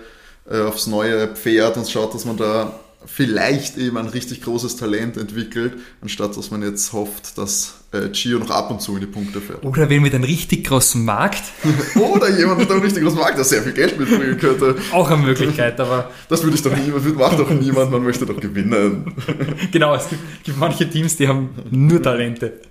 äh, 0.49 0.61
aufs 0.61 0.87
neue 0.87 1.27
Pferd 1.27 1.77
und 1.77 1.89
schaut, 1.89 2.13
dass 2.13 2.25
man 2.25 2.37
da 2.37 2.79
vielleicht 3.07 3.77
eben 3.77 3.97
ein 3.97 4.07
richtig 4.07 4.41
großes 4.41 4.75
Talent 4.75 5.17
entwickelt, 5.17 5.73
anstatt 6.01 6.37
dass 6.37 6.51
man 6.51 6.61
jetzt 6.61 6.93
hofft, 6.93 7.37
dass 7.37 7.85
äh, 7.93 8.09
Gio 8.09 8.37
noch 8.37 8.49
ab 8.49 8.69
und 8.69 8.81
zu 8.81 8.95
in 8.95 9.01
die 9.01 9.07
Punkte 9.07 9.39
fährt. 9.39 9.63
Oder 9.63 9.89
wenn 9.89 10.01
mit 10.01 10.13
einem 10.13 10.25
richtig 10.25 10.65
großen 10.65 11.03
Markt. 11.03 11.43
Oder 11.95 12.29
jemand 12.37 12.59
mit 12.59 12.69
einem 12.69 12.81
richtig 12.81 13.01
großen 13.03 13.17
Markt, 13.17 13.37
der 13.37 13.45
sehr 13.45 13.63
viel 13.63 13.71
Geld 13.71 13.97
mitbringen 13.97 14.37
könnte. 14.37 14.75
Auch 14.91 15.09
eine 15.09 15.23
Möglichkeit, 15.23 15.79
aber. 15.79 16.11
Das 16.29 16.43
würde 16.43 16.57
ich 16.57 16.61
doch 16.61 16.75
niemand, 16.75 17.17
macht 17.17 17.39
doch 17.39 17.49
niemand, 17.49 17.91
man 17.91 18.03
möchte 18.03 18.25
doch 18.25 18.39
gewinnen. 18.39 19.13
genau, 19.71 19.95
es 19.95 20.09
gibt, 20.09 20.43
gibt 20.43 20.57
manche 20.57 20.89
Teams, 20.89 21.15
die 21.15 21.27
haben 21.27 21.49
nur 21.71 22.01
Talente. 22.01 22.61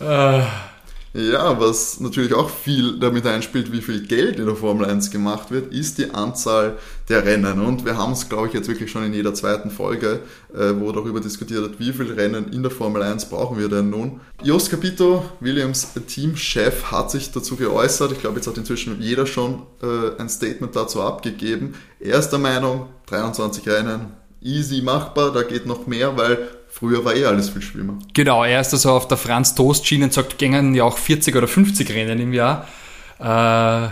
äh. 0.00 0.40
Ja, 1.16 1.58
was 1.58 1.98
natürlich 1.98 2.34
auch 2.34 2.50
viel 2.50 2.98
damit 2.98 3.24
einspielt, 3.24 3.72
wie 3.72 3.80
viel 3.80 4.06
Geld 4.06 4.38
in 4.38 4.44
der 4.44 4.54
Formel 4.54 4.84
1 4.84 5.10
gemacht 5.10 5.50
wird, 5.50 5.72
ist 5.72 5.96
die 5.96 6.10
Anzahl 6.10 6.76
der 7.08 7.24
Rennen. 7.24 7.58
Und 7.64 7.86
wir 7.86 7.96
haben 7.96 8.12
es, 8.12 8.28
glaube 8.28 8.48
ich, 8.48 8.52
jetzt 8.52 8.68
wirklich 8.68 8.90
schon 8.90 9.02
in 9.02 9.14
jeder 9.14 9.32
zweiten 9.32 9.70
Folge, 9.70 10.20
äh, 10.52 10.74
wo 10.78 10.92
darüber 10.92 11.20
diskutiert 11.20 11.62
wird, 11.62 11.80
wie 11.80 11.94
viele 11.94 12.18
Rennen 12.18 12.52
in 12.52 12.62
der 12.62 12.70
Formel 12.70 13.02
1 13.02 13.30
brauchen 13.30 13.58
wir 13.58 13.70
denn 13.70 13.88
nun. 13.88 14.20
Jos 14.42 14.68
Capito, 14.68 15.24
Williams 15.40 15.88
Teamchef, 16.06 16.90
hat 16.90 17.10
sich 17.10 17.32
dazu 17.32 17.56
geäußert. 17.56 18.12
Ich 18.12 18.20
glaube, 18.20 18.36
jetzt 18.36 18.46
hat 18.46 18.58
inzwischen 18.58 19.00
jeder 19.00 19.24
schon 19.24 19.62
äh, 19.82 20.20
ein 20.20 20.28
Statement 20.28 20.76
dazu 20.76 21.00
abgegeben. 21.00 21.76
Er 21.98 22.18
ist 22.18 22.28
der 22.28 22.40
Meinung, 22.40 22.88
23 23.06 23.66
Rennen, 23.66 24.12
easy 24.42 24.82
machbar, 24.82 25.32
da 25.32 25.42
geht 25.44 25.64
noch 25.64 25.86
mehr, 25.86 26.18
weil 26.18 26.46
Früher 26.78 27.02
war 27.06 27.16
eh 27.16 27.24
alles 27.24 27.48
viel 27.48 27.62
schlimmer. 27.62 27.98
Genau, 28.12 28.44
er 28.44 28.60
ist 28.60 28.74
also 28.74 28.90
auf 28.90 29.08
der 29.08 29.16
Franz 29.16 29.54
Toast 29.54 29.86
Schiene 29.86 30.04
und 30.04 30.12
sagt, 30.12 30.36
gängen 30.36 30.74
ja 30.74 30.84
auch 30.84 30.98
40 30.98 31.34
oder 31.34 31.48
50 31.48 31.88
Rennen 31.90 32.20
im 32.20 32.34
Jahr. 32.34 32.66
Äh, 33.18 33.88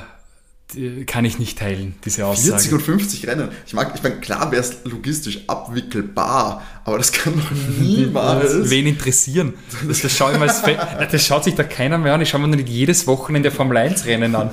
kann 1.06 1.24
ich 1.24 1.38
nicht 1.38 1.58
teilen, 1.58 1.94
diese 2.04 2.26
Aussage. 2.26 2.50
40 2.50 2.72
und 2.72 2.82
50 2.82 3.26
Rennen. 3.26 3.48
Ich 3.66 3.74
mag, 3.74 3.92
ich 3.94 4.02
meine, 4.02 4.16
klar 4.16 4.50
wäre 4.52 4.62
es 4.62 4.84
logistisch 4.84 5.40
abwickelbar, 5.46 6.62
aber 6.84 6.98
das 6.98 7.12
kann 7.12 7.34
doch 7.34 7.50
niemals. 7.80 8.70
Wen 8.70 8.86
interessieren? 8.86 9.54
Das, 9.86 10.02
das, 10.02 10.12
schaue 10.16 10.32
ich 10.32 10.38
mal 10.38 10.48
das 11.10 11.24
schaut 11.24 11.44
sich 11.44 11.54
da 11.54 11.64
keiner 11.64 11.98
mehr 11.98 12.14
an. 12.14 12.20
Ich 12.20 12.30
schaue 12.30 12.40
mir 12.40 12.48
nicht 12.48 12.68
jedes 12.68 13.06
Wochenende 13.06 13.50
Formel 13.50 13.76
1 13.76 14.06
Rennen 14.06 14.34
an. 14.34 14.50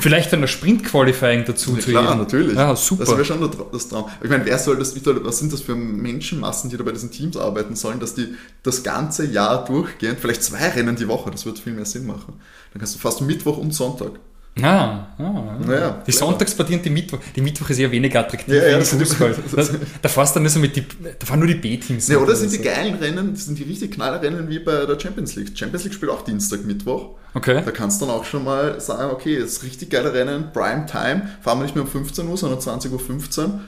Vielleicht 0.00 0.32
dann 0.32 0.42
ein 0.42 0.48
Sprint-Qualifying 0.48 1.44
dazu 1.44 1.74
ja, 1.74 1.80
zu 1.80 1.90
Klar, 1.90 2.04
jedem. 2.04 2.18
natürlich. 2.18 2.56
Ja, 2.56 2.76
super. 2.76 3.04
Das 3.04 3.14
wäre 3.14 3.24
schon 3.24 3.50
das 3.72 3.88
Traum. 3.88 4.06
Ich 4.22 4.30
meine, 4.30 4.44
wer 4.44 4.58
soll 4.58 4.78
das, 4.78 4.94
was 5.04 5.38
sind 5.38 5.52
das 5.52 5.60
für 5.60 5.74
Menschenmassen, 5.74 6.70
die 6.70 6.76
da 6.76 6.84
bei 6.84 6.92
diesen 6.92 7.10
Teams 7.10 7.36
arbeiten 7.36 7.76
sollen, 7.76 8.00
dass 8.00 8.14
die 8.14 8.34
das 8.62 8.82
ganze 8.82 9.26
Jahr 9.26 9.64
durchgehen, 9.64 10.16
vielleicht 10.20 10.42
zwei 10.42 10.68
Rennen 10.68 10.96
die 10.96 11.08
Woche, 11.08 11.30
das 11.30 11.46
wird 11.46 11.58
viel 11.58 11.72
mehr 11.72 11.86
Sinn 11.86 12.06
machen. 12.06 12.34
Dann 12.72 12.80
kannst 12.80 12.94
du 12.94 12.98
fast 12.98 13.20
Mittwoch 13.20 13.58
und 13.58 13.72
Sonntag. 13.72 14.12
Ah, 14.62 15.08
ah, 15.18 15.58
naja, 15.66 16.02
die 16.06 16.12
Sonntagspartie 16.12 16.74
und 16.76 16.84
die 16.84 16.90
Mittwoch. 16.90 17.18
Die 17.34 17.40
Mittwoch 17.40 17.70
ist 17.70 17.78
ja 17.78 17.90
weniger 17.90 18.20
attraktiv 18.20 18.54
ja, 18.54 18.68
ja, 18.68 18.80
wie 18.80 18.84
Fußball. 18.84 19.34
da, 19.56 19.64
da 20.00 20.08
fährst 20.08 20.36
dann 20.36 20.44
nur 20.44 20.50
so 20.50 20.60
mit 20.60 20.76
die, 20.76 20.84
da 21.18 21.26
fahren 21.26 21.40
nur 21.40 21.48
die 21.48 21.56
B-Teams. 21.56 22.06
Ja, 22.06 22.18
oder 22.18 22.36
sind 22.36 22.52
die 22.52 22.58
geilen 22.58 22.94
Rennen, 22.94 23.32
das 23.32 23.46
sind 23.46 23.58
die 23.58 23.64
richtig 23.64 23.92
knallen 23.92 24.20
Rennen 24.20 24.48
wie 24.48 24.60
bei 24.60 24.86
der 24.86 24.98
Champions 24.98 25.34
League. 25.34 25.58
Champions 25.58 25.82
League 25.82 25.94
spielt 25.94 26.12
auch 26.12 26.22
Dienstag, 26.22 26.64
Mittwoch. 26.64 27.16
Okay. 27.34 27.62
Da 27.64 27.70
kannst 27.72 28.00
du 28.00 28.06
dann 28.06 28.14
auch 28.14 28.24
schon 28.24 28.44
mal 28.44 28.80
sagen, 28.80 29.10
okay, 29.10 29.40
das 29.40 29.54
ist 29.54 29.62
richtig 29.64 29.90
geile 29.90 30.14
Rennen, 30.14 30.52
Prime 30.52 30.86
Time, 30.86 31.28
fahren 31.40 31.58
wir 31.58 31.64
nicht 31.64 31.74
mehr 31.74 31.82
um 31.82 31.90
15 31.90 32.28
Uhr, 32.28 32.36
sondern 32.36 32.60
20.15 32.60 33.38
Uhr. 33.40 33.60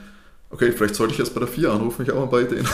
Okay, 0.49 0.71
vielleicht 0.71 0.95
sollte 0.95 1.13
ich 1.13 1.19
erst 1.19 1.33
bei 1.33 1.41
der 1.41 1.49
FIA 1.49 1.73
anrufen, 1.73 2.03
ich 2.03 2.09
habe 2.09 2.21
ein 2.21 2.29
paar 2.29 2.41
Ideen. 2.41 2.65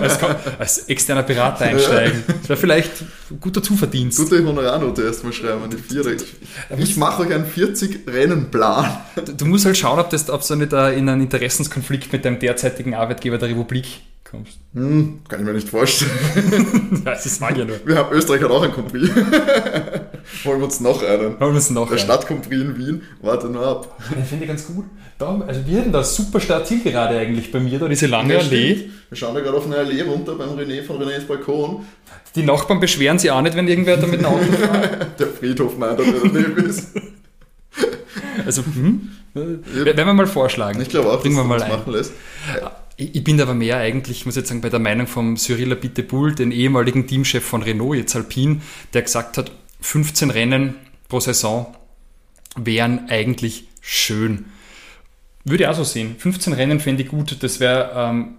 als, 0.00 0.18
als, 0.58 0.78
externer 0.88 1.22
Berater 1.22 1.64
einsteigen. 1.64 2.22
Das 2.26 2.50
wäre 2.50 2.58
vielleicht 2.58 3.00
ein 3.30 3.40
guter 3.40 3.62
Zuverdienst. 3.62 4.18
Gute 4.18 4.44
Honorarnote 4.44 5.02
erstmal 5.02 5.32
schreiben 5.32 5.62
an 5.62 5.70
die 5.70 5.78
FIA. 5.78 6.02
Ich, 6.10 6.36
ich 6.76 6.96
mache 6.98 7.22
euch 7.22 7.32
einen 7.32 7.46
40-Rennen-Plan. 7.46 8.98
Du, 9.24 9.32
du, 9.32 9.46
musst 9.46 9.64
halt 9.64 9.78
schauen, 9.78 9.98
ob, 9.98 10.10
das, 10.10 10.28
ob 10.28 10.46
du 10.46 10.54
nicht 10.56 10.72
in 10.72 11.08
einen 11.08 11.22
Interessenskonflikt 11.22 12.12
mit 12.12 12.26
deinem 12.26 12.38
derzeitigen 12.38 12.94
Arbeitgeber 12.94 13.38
der 13.38 13.48
Republik 13.48 13.86
kommst. 14.30 14.58
Hm, 14.74 15.20
kann 15.28 15.40
ich 15.40 15.46
mir 15.46 15.54
nicht 15.54 15.68
vorstellen. 15.68 16.10
das 17.04 17.40
mag 17.40 17.56
ja 17.56 17.64
nur. 17.64 17.76
Wir 17.84 17.96
haben 17.96 18.14
Österreich 18.14 18.42
hat 18.42 18.50
auch 18.50 18.62
ein 18.62 18.72
Compris. 18.72 19.08
Wollen 20.44 20.58
wir 20.60 20.64
uns 20.64 20.80
noch 20.80 21.02
einen? 21.02 21.40
Wollen 21.40 21.52
wir 21.52 21.56
uns 21.56 21.70
noch 21.70 21.88
Der 21.88 21.98
Stadtcompris 21.98 22.60
in 22.60 22.76
Wien, 22.76 23.02
warte 23.22 23.48
nur 23.48 23.66
ab. 23.66 23.98
Den 24.14 24.24
finde 24.24 24.44
ich 24.44 24.48
ganz 24.50 24.66
gut. 24.66 24.84
Da, 25.18 25.40
also 25.46 25.66
wir 25.66 25.80
hatten 25.80 25.92
da 25.92 26.04
super 26.04 26.40
Startziel 26.40 26.82
gerade 26.82 27.18
eigentlich 27.18 27.50
bei 27.50 27.58
mir, 27.58 27.78
da 27.78 27.88
diese 27.88 28.06
lange 28.06 28.34
ja, 28.34 28.40
Allee. 28.40 28.76
Stimmt. 28.76 28.92
Wir 29.08 29.16
schauen 29.16 29.34
da 29.34 29.40
gerade 29.40 29.56
auf 29.56 29.66
eine 29.66 29.76
Allee 29.76 30.02
runter 30.02 30.34
beim 30.34 30.50
René 30.50 30.82
von 30.82 31.02
Renés 31.02 31.26
Balkon. 31.26 31.86
Die 32.34 32.42
Nachbarn 32.42 32.78
beschweren 32.78 33.18
sich 33.18 33.30
auch 33.30 33.42
nicht, 33.42 33.56
wenn 33.56 33.66
irgendwer 33.66 33.96
da 33.96 34.06
mit 34.06 34.20
dem 34.20 34.26
Auto 34.26 34.44
fährt. 34.52 35.18
Der 35.18 35.26
Friedhof 35.28 35.76
meint, 35.78 35.98
dass 35.98 36.06
er 36.06 36.20
daneben 36.22 36.66
ist. 36.66 36.88
Also, 38.44 38.62
hm? 38.62 39.10
Ja. 39.34 39.84
Werden 39.84 40.06
wir 40.06 40.14
mal 40.14 40.26
vorschlagen. 40.26 40.80
Ich 40.80 40.88
glaube 40.88 41.10
auch, 41.10 41.22
dass 41.22 41.32
wir 41.32 41.44
mal 41.44 41.58
das 41.58 41.68
machen 41.68 41.92
lässt. 41.92 42.12
Ich 43.00 43.22
bin 43.22 43.40
aber 43.40 43.54
mehr 43.54 43.76
eigentlich, 43.76 44.18
ich 44.18 44.26
muss 44.26 44.34
jetzt 44.34 44.48
sagen, 44.48 44.60
bei 44.60 44.70
der 44.70 44.80
Meinung 44.80 45.06
von 45.06 45.36
Cyril 45.36 45.70
Abiteboul, 45.70 46.34
den 46.34 46.50
ehemaligen 46.50 47.06
Teamchef 47.06 47.44
von 47.44 47.62
Renault, 47.62 47.96
jetzt 47.96 48.16
Alpine, 48.16 48.60
der 48.92 49.02
gesagt 49.02 49.38
hat, 49.38 49.52
15 49.80 50.30
Rennen 50.30 50.74
pro 51.08 51.20
Saison 51.20 51.76
wären 52.56 53.08
eigentlich 53.08 53.68
schön. 53.80 54.46
Würde 55.44 55.62
ich 55.62 55.68
auch 55.68 55.76
so 55.76 55.84
sehen. 55.84 56.16
15 56.18 56.52
Rennen 56.54 56.80
fände 56.80 57.04
ich 57.04 57.08
gut. 57.08 57.40
Das 57.40 57.60
wäre 57.60 57.92
ähm, 57.94 58.34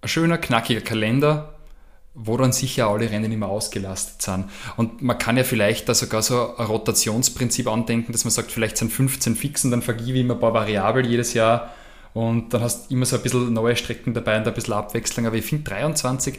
ein 0.00 0.08
schöner, 0.08 0.38
knackiger 0.38 0.80
Kalender, 0.80 1.54
wo 2.14 2.38
dann 2.38 2.52
sicher 2.52 2.88
alle 2.88 3.10
Rennen 3.10 3.32
immer 3.32 3.48
ausgelastet 3.50 4.22
sind. 4.22 4.46
Und 4.78 5.02
man 5.02 5.18
kann 5.18 5.36
ja 5.36 5.44
vielleicht 5.44 5.90
da 5.90 5.94
sogar 5.94 6.22
so 6.22 6.56
ein 6.56 6.66
Rotationsprinzip 6.66 7.68
andenken, 7.68 8.12
dass 8.12 8.24
man 8.24 8.30
sagt, 8.30 8.50
vielleicht 8.50 8.78
sind 8.78 8.90
15 8.90 9.36
Fixen, 9.36 9.70
dann 9.70 9.82
vergebe 9.82 10.12
ich 10.12 10.24
immer 10.24 10.34
ein 10.34 10.40
paar 10.40 10.54
Variablen 10.54 11.04
jedes 11.04 11.34
Jahr 11.34 11.74
und 12.14 12.52
dann 12.52 12.60
hast 12.60 12.90
du 12.90 12.94
immer 12.94 13.06
so 13.06 13.16
ein 13.16 13.22
bisschen 13.22 13.52
neue 13.52 13.76
Strecken 13.76 14.14
dabei 14.14 14.38
und 14.38 14.46
ein 14.46 14.54
bisschen 14.54 14.74
Abwechslung. 14.74 15.26
Aber 15.26 15.36
ich 15.36 15.44
finde 15.44 15.64
23 15.64 16.38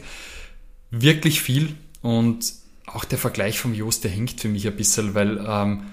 wirklich 0.90 1.40
viel 1.40 1.74
und 2.02 2.52
auch 2.86 3.04
der 3.04 3.18
Vergleich 3.18 3.58
vom 3.58 3.74
Jost, 3.74 4.04
der 4.04 4.10
hinkt 4.10 4.40
für 4.40 4.48
mich 4.48 4.66
ein 4.66 4.76
bisschen, 4.76 5.14
weil 5.14 5.44
ähm, 5.46 5.84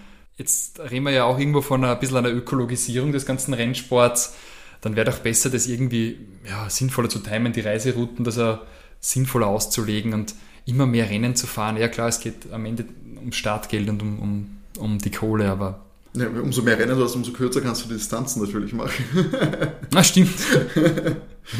Jetzt 0.42 0.80
reden 0.80 1.06
wir 1.06 1.12
ja 1.12 1.26
auch 1.26 1.38
irgendwo 1.38 1.62
von 1.62 1.86
ein 1.86 2.00
bisschen 2.00 2.18
einer 2.18 2.32
Ökologisierung 2.32 3.12
des 3.12 3.28
ganzen 3.28 3.54
Rennsports. 3.54 4.36
Dann 4.82 4.96
wäre 4.96 5.12
doch 5.12 5.20
besser, 5.20 5.52
das 5.52 5.68
irgendwie 5.68 6.18
ja, 6.50 6.68
sinnvoller 6.68 7.10
zu 7.10 7.20
timen, 7.20 7.54
die 7.54 7.62
Reiserouten, 7.62 8.26
das 8.26 8.38
er 8.38 8.66
sinnvoller 9.00 9.46
auszulegen 9.46 10.14
und 10.14 10.34
immer 10.66 10.88
mehr 10.88 11.12
Rennen 11.12 11.36
zu 11.36 11.46
fahren. 11.46 11.78
Ja 11.78 11.88
klar, 11.88 12.08
es 12.08 12.20
geht 12.20 12.52
am 12.52 12.66
Ende 12.66 12.86
um 13.22 13.32
Startgeld 13.32 13.88
und 13.88 14.02
um, 14.02 14.20
um, 14.20 14.58
um 14.80 14.98
die 14.98 15.12
Kohle, 15.12 15.48
aber 15.48 15.86
ja, 16.14 16.28
umso 16.28 16.62
mehr 16.62 16.78
Rennen 16.78 16.98
du 16.98 17.04
hast, 17.04 17.16
umso 17.16 17.32
kürzer 17.32 17.62
kannst 17.62 17.86
du 17.86 17.88
die 17.88 17.96
Distanzen 17.96 18.44
natürlich 18.44 18.74
machen. 18.74 19.04
Ah, 19.94 20.04
stimmt. 20.04 20.32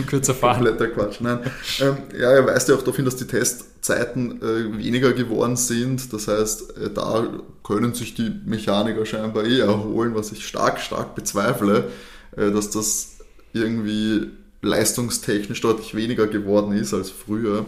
kürzer 0.08 0.34
fahren. 0.34 0.64
Kompletter 0.66 0.88
Quatsch. 0.88 1.20
Nein. 1.20 1.40
Ähm, 1.82 1.98
ja, 2.18 2.32
er 2.32 2.46
weist 2.46 2.70
ja 2.70 2.76
auch 2.76 2.80
darauf 2.80 2.96
hin, 2.96 3.04
dass 3.04 3.18
die 3.18 3.28
Testzeiten 3.28 4.42
äh, 4.42 4.78
weniger 4.78 5.12
geworden 5.12 5.58
sind. 5.58 6.14
Das 6.14 6.30
heißt, 6.30 6.78
äh, 6.78 6.90
da 6.94 7.28
können 7.64 7.94
sich 7.94 8.14
die 8.14 8.32
Mechaniker 8.46 9.06
scheinbar 9.06 9.44
eh 9.44 9.60
erholen, 9.60 10.16
was 10.16 10.32
ich 10.32 10.48
stark, 10.48 10.80
stark 10.80 11.14
bezweifle, 11.14 11.90
äh, 12.38 12.52
dass 12.52 12.70
das 12.70 13.18
irgendwie 13.52 14.30
leistungstechnisch 14.62 15.60
deutlich 15.60 15.94
weniger 15.94 16.28
geworden 16.28 16.72
ist 16.72 16.94
als 16.94 17.10
früher. 17.10 17.66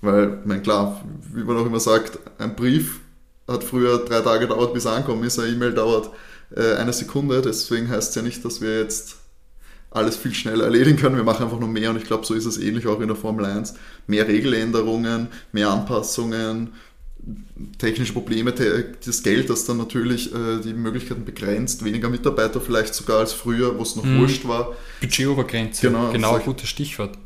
Weil, 0.00 0.38
ich 0.40 0.46
meine, 0.46 0.62
klar, 0.62 1.04
wie 1.32 1.44
man 1.44 1.56
auch 1.56 1.66
immer 1.66 1.80
sagt, 1.80 2.18
ein 2.38 2.56
Brief 2.56 3.00
hat 3.46 3.64
früher 3.64 3.98
drei 3.98 4.20
Tage 4.20 4.46
gedauert, 4.46 4.74
bis 4.74 4.84
er 4.84 4.92
ankommen 4.92 5.24
ist. 5.24 5.38
Eine 5.38 5.52
E-Mail 5.52 5.72
dauert 5.72 6.10
äh, 6.54 6.74
eine 6.76 6.92
Sekunde. 6.92 7.42
Deswegen 7.42 7.88
heißt 7.88 8.10
es 8.10 8.14
ja 8.14 8.22
nicht, 8.22 8.44
dass 8.44 8.60
wir 8.60 8.80
jetzt 8.80 9.16
alles 9.90 10.16
viel 10.16 10.34
schneller 10.34 10.64
erledigen 10.64 10.98
können. 10.98 11.16
Wir 11.16 11.24
machen 11.24 11.44
einfach 11.44 11.60
nur 11.60 11.68
mehr 11.68 11.90
und 11.90 11.96
ich 11.96 12.04
glaube, 12.04 12.26
so 12.26 12.34
ist 12.34 12.46
es 12.46 12.58
ähnlich 12.58 12.86
auch 12.86 13.00
in 13.00 13.08
der 13.08 13.16
Formel 13.16 13.44
1. 13.44 13.74
Mehr 14.06 14.26
Regeländerungen, 14.26 15.28
mehr 15.52 15.70
Anpassungen, 15.70 16.72
technische 17.78 18.12
Probleme, 18.12 18.52
das 18.52 19.22
Geld, 19.22 19.48
das 19.48 19.64
dann 19.64 19.78
natürlich 19.78 20.34
äh, 20.34 20.60
die 20.62 20.74
Möglichkeiten 20.74 21.24
begrenzt, 21.24 21.84
weniger 21.84 22.10
Mitarbeiter 22.10 22.60
vielleicht 22.60 22.94
sogar 22.94 23.20
als 23.20 23.32
früher, 23.32 23.78
wo 23.78 23.82
es 23.82 23.96
noch 23.96 24.04
mhm. 24.04 24.20
wurscht 24.20 24.46
war. 24.46 24.74
Budgetobergrenze, 25.00 25.86
genau, 25.86 26.12
genau 26.12 26.32
solche, 26.32 26.44
gutes 26.46 26.68
Stichwort. 26.68 27.16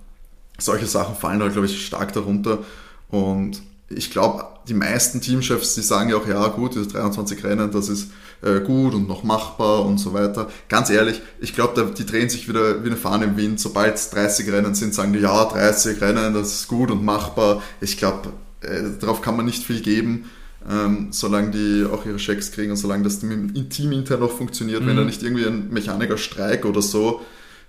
Solche 0.59 0.87
Sachen 0.87 1.17
fallen 1.17 1.41
da, 1.41 1.49
glaube 1.49 1.67
ich, 1.67 1.87
stark 1.87 2.13
darunter 2.13 2.65
und 3.09 3.63
ich 3.91 4.11
glaube, 4.11 4.45
die 4.69 4.75
meisten 4.75 5.21
Teamchefs, 5.21 5.75
die 5.75 5.81
sagen 5.81 6.11
ja 6.11 6.17
auch, 6.17 6.29
ja 6.29 6.47
gut, 6.49 6.75
diese 6.75 6.89
23 6.89 7.43
Rennen, 7.43 7.71
das 7.71 7.89
ist 7.89 8.11
äh, 8.43 8.61
gut 8.61 8.95
und 8.95 9.09
noch 9.09 9.23
machbar 9.25 9.85
und 9.87 9.99
so 9.99 10.13
weiter. 10.13 10.49
Ganz 10.69 10.91
ehrlich, 10.91 11.23
ich 11.41 11.55
glaube, 11.55 11.93
die 11.97 12.07
drehen 12.07 12.29
sich 12.29 12.49
wieder 12.49 12.85
wie 12.85 12.89
eine 12.89 12.97
Fahne 12.97 13.25
im 13.25 13.37
Wind. 13.37 13.61
Sobald 13.61 13.95
es 13.95 14.11
30 14.11 14.53
Rennen 14.53 14.75
sind, 14.75 14.95
sagen 14.95 15.13
die, 15.13 15.21
ja, 15.21 15.45
30 15.45 16.01
Rennen, 16.01 16.35
das 16.35 16.55
ist 16.55 16.69
gut 16.69 16.91
und 16.91 17.05
machbar. 17.05 17.63
Ich 17.81 17.97
glaube, 17.97 18.33
äh, 18.61 18.83
darauf 19.01 19.23
kann 19.23 19.37
man 19.37 19.47
nicht 19.47 19.65
viel 19.65 19.81
geben. 19.81 20.31
Ähm, 20.69 21.09
solange 21.13 21.51
die 21.51 21.87
auch 21.91 22.05
ihre 22.05 22.19
Checks 22.19 22.53
kriegen 22.53 22.73
und 22.73 22.77
solange 22.77 23.05
das 23.05 23.23
im 23.23 23.71
Team 23.71 23.93
intern 23.93 24.21
noch 24.21 24.33
funktioniert, 24.33 24.83
mhm. 24.83 24.89
wenn 24.89 24.97
da 24.97 25.05
nicht 25.05 25.23
irgendwie 25.23 25.47
ein 25.47 25.71
Mechanikerstreik 25.71 26.67
oder 26.67 26.83
so 26.83 27.23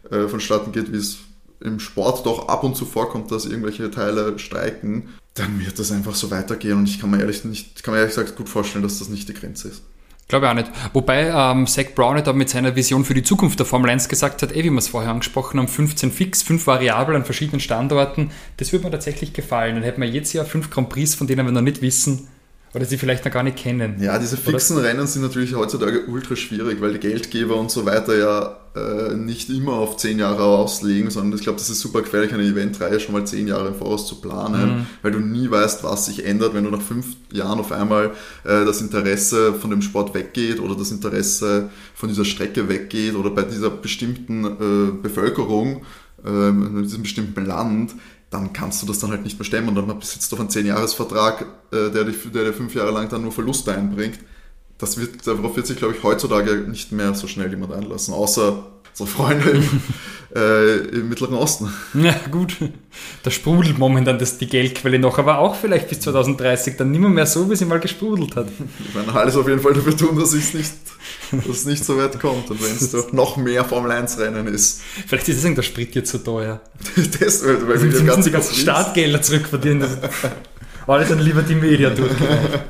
äh, 0.09 0.27
vonstatten 0.27 0.73
geht, 0.73 0.91
wie 0.91 0.97
es 0.97 1.19
im 1.61 1.79
Sport 1.79 2.25
doch 2.25 2.47
ab 2.49 2.63
und 2.63 2.75
zu 2.75 2.85
vorkommt, 2.85 3.31
dass 3.31 3.45
irgendwelche 3.45 3.91
Teile 3.91 4.37
streiken, 4.39 5.09
dann 5.39 5.59
wird 5.59 5.79
das 5.79 5.91
einfach 5.91 6.15
so 6.15 6.29
weitergehen 6.31 6.77
und 6.77 6.89
ich 6.89 6.99
kann 6.99 7.09
mir 7.09 7.19
ehrlich, 7.19 7.43
nicht, 7.45 7.83
kann 7.83 7.93
mir 7.93 8.01
ehrlich 8.01 8.15
gesagt 8.15 8.35
gut 8.35 8.49
vorstellen, 8.49 8.83
dass 8.83 8.99
das 8.99 9.09
nicht 9.09 9.27
die 9.29 9.33
Grenze 9.33 9.69
ist. 9.69 9.81
Glaube 10.27 10.45
ich 10.45 10.51
auch 10.51 10.55
nicht. 10.55 10.71
Wobei 10.93 11.27
ähm, 11.27 11.65
Zach 11.65 11.95
Brown 11.95 12.15
hat 12.17 12.35
mit 12.35 12.49
seiner 12.49 12.75
Vision 12.75 13.03
für 13.03 13.15
die 13.15 13.23
Zukunft 13.23 13.57
der 13.57 13.65
Formel 13.65 13.89
1 13.89 14.09
gesagt 14.09 14.43
hat, 14.43 14.55
eh, 14.55 14.63
wie 14.63 14.69
wir 14.69 14.77
es 14.77 14.87
vorher 14.87 15.09
angesprochen 15.09 15.59
haben, 15.59 15.67
15 15.67 16.11
fix, 16.11 16.43
5 16.43 16.67
Variablen 16.67 17.17
an 17.17 17.25
verschiedenen 17.25 17.59
Standorten, 17.59 18.29
das 18.57 18.71
würde 18.71 18.85
mir 18.85 18.91
tatsächlich 18.91 19.33
gefallen. 19.33 19.73
Dann 19.73 19.83
hätten 19.83 20.01
wir 20.01 20.07
jetzt 20.07 20.33
ja 20.33 20.43
5 20.43 20.69
Grand 20.69 20.89
Prix, 20.89 21.15
von 21.15 21.25
denen 21.25 21.47
wir 21.47 21.51
noch 21.51 21.61
nicht 21.61 21.81
wissen, 21.81 22.27
oder 22.73 22.85
sie 22.85 22.97
vielleicht 22.97 23.25
noch 23.25 23.31
gar 23.31 23.43
nicht 23.43 23.57
kennen. 23.57 23.95
Ja, 23.99 24.19
diese 24.19 24.37
fixen 24.37 24.77
Oder? 24.77 24.87
Rennen 24.87 25.07
sind 25.07 25.23
natürlich 25.23 25.55
heutzutage 25.55 26.05
ultra 26.05 26.35
schwierig, 26.35 26.81
weil 26.81 26.93
die 26.93 26.99
Geldgeber 26.99 27.55
und 27.55 27.71
so 27.71 27.85
weiter 27.85 28.15
ja 28.15 28.57
äh, 28.75 29.15
nicht 29.15 29.49
immer 29.49 29.73
auf 29.73 29.97
zehn 29.97 30.19
Jahre 30.19 30.43
auslegen, 30.43 31.09
sondern 31.09 31.37
ich 31.37 31.43
glaube, 31.43 31.57
das 31.57 31.69
ist 31.69 31.79
super 31.79 32.01
gefährlich, 32.01 32.31
eine 32.31 32.43
Eventreihe 32.43 32.99
schon 32.99 33.13
mal 33.13 33.25
zehn 33.25 33.47
Jahre 33.47 33.69
im 33.69 33.75
Voraus 33.75 34.07
zu 34.07 34.21
planen, 34.21 34.79
mhm. 34.79 34.85
weil 35.01 35.11
du 35.11 35.19
nie 35.19 35.49
weißt, 35.49 35.83
was 35.83 36.05
sich 36.05 36.25
ändert, 36.25 36.53
wenn 36.53 36.63
du 36.63 36.69
nach 36.69 36.81
fünf 36.81 37.07
Jahren 37.31 37.59
auf 37.59 37.71
einmal 37.71 38.11
äh, 38.43 38.65
das 38.65 38.81
Interesse 38.81 39.55
von 39.55 39.71
dem 39.71 39.81
Sport 39.81 40.13
weggeht 40.13 40.59
oder 40.59 40.75
das 40.75 40.91
Interesse 40.91 41.69
von 41.95 42.09
dieser 42.09 42.25
Strecke 42.25 42.69
weggeht 42.69 43.15
oder 43.15 43.31
bei 43.31 43.43
dieser 43.43 43.71
bestimmten 43.71 44.45
äh, 44.45 44.91
Bevölkerung 45.01 45.81
äh, 46.23 46.49
in 46.49 46.83
diesem 46.83 47.01
bestimmten 47.01 47.45
Land 47.45 47.95
dann 48.29 48.53
kannst 48.53 48.81
du 48.81 48.87
das 48.87 48.99
dann 48.99 49.11
halt 49.11 49.23
nicht 49.23 49.39
mehr 49.39 49.45
stemmen 49.45 49.69
und 49.69 49.75
dann 49.75 49.99
besitzt 49.99 50.31
du 50.31 50.35
auf 50.35 50.39
einen 50.39 50.49
10-Jahres-Vertrag, 50.49 51.41
äh, 51.71 51.89
der, 51.89 52.03
der 52.05 52.43
dir 52.45 52.53
fünf 52.53 52.75
Jahre 52.75 52.91
lang 52.91 53.09
dann 53.09 53.23
nur 53.23 53.31
Verluste 53.31 53.73
einbringt. 53.73 54.19
Das 54.79 54.97
wird, 54.97 55.27
darauf 55.27 55.55
wird 55.55 55.67
sich, 55.67 55.77
glaube 55.77 55.93
ich, 55.95 56.03
heutzutage 56.03 56.55
nicht 56.67 56.91
mehr 56.91 57.13
so 57.13 57.27
schnell 57.27 57.49
jemand 57.49 57.73
einlassen, 57.73 58.13
außer 58.13 58.63
so 58.93 59.05
Freunde 59.05 59.49
im, 59.49 59.63
äh, 60.35 60.77
im 60.89 61.09
Mittleren 61.09 61.35
Osten. 61.35 61.71
Ja, 61.93 62.15
gut. 62.31 62.55
Da 63.23 63.31
sprudelt 63.31 63.77
momentan 63.77 64.19
das, 64.19 64.37
die 64.37 64.47
Geldquelle 64.47 64.99
noch, 64.99 65.17
aber 65.19 65.39
auch 65.39 65.55
vielleicht 65.55 65.89
bis 65.89 65.99
2030 66.01 66.77
dann 66.77 66.91
nimmer 66.91 67.09
mehr 67.09 67.25
so, 67.25 67.49
wie 67.49 67.55
sie 67.55 67.65
mal 67.65 67.79
gesprudelt 67.79 68.35
hat. 68.35 68.47
Ich 68.87 68.95
meine, 68.95 69.13
alles 69.13 69.35
auf 69.35 69.47
jeden 69.47 69.59
Fall 69.59 69.73
dafür 69.73 69.95
tun, 69.95 70.17
dass 70.17 70.33
es 70.33 70.53
nicht, 70.53 70.73
dass 71.31 71.45
es 71.45 71.65
nicht 71.65 71.83
so 71.83 71.97
weit 71.97 72.19
kommt 72.19 72.49
und 72.49 72.61
wenn 72.63 72.71
es 72.71 72.91
doch 72.91 73.11
noch 73.11 73.37
mehr 73.37 73.65
Formel 73.65 73.91
1 73.91 74.17
Rennen 74.19 74.47
ist. 74.47 74.81
Vielleicht 75.07 75.27
ist 75.27 75.37
deswegen 75.37 75.55
der 75.55 75.63
Sprit 75.63 75.95
jetzt 75.95 76.11
so 76.11 76.17
teuer. 76.19 76.61
das, 77.19 77.45
weil, 77.45 77.67
weil 77.67 77.81
wir 77.81 77.99
die 77.99 78.05
ganzen 78.05 78.53
Startgelder 78.53 79.21
zurückverdienen. 79.21 79.87
Alles 80.87 81.11
an 81.11 81.19
Liberty 81.19 81.53
Media 81.53 81.89
durchgereicht. 81.89 82.61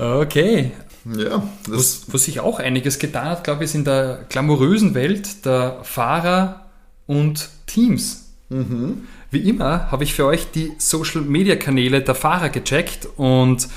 Okay, 0.00 0.72
ja. 1.04 1.42
Was, 1.66 2.04
was 2.08 2.24
sich 2.24 2.40
auch 2.40 2.58
einiges 2.58 2.98
getan 2.98 3.26
hat, 3.26 3.44
glaube 3.44 3.64
ich, 3.64 3.70
ist 3.70 3.74
in 3.74 3.84
der 3.84 4.24
glamourösen 4.28 4.94
Welt 4.94 5.44
der 5.44 5.80
Fahrer 5.82 6.66
und 7.06 7.50
Teams. 7.66 8.30
Mhm. 8.48 9.06
Wie 9.30 9.48
immer 9.48 9.90
habe 9.90 10.04
ich 10.04 10.14
für 10.14 10.26
euch 10.26 10.50
die 10.50 10.72
Social 10.78 11.22
Media 11.22 11.56
Kanäle 11.56 12.02
der 12.02 12.14
Fahrer 12.14 12.48
gecheckt 12.48 13.08
und 13.16 13.68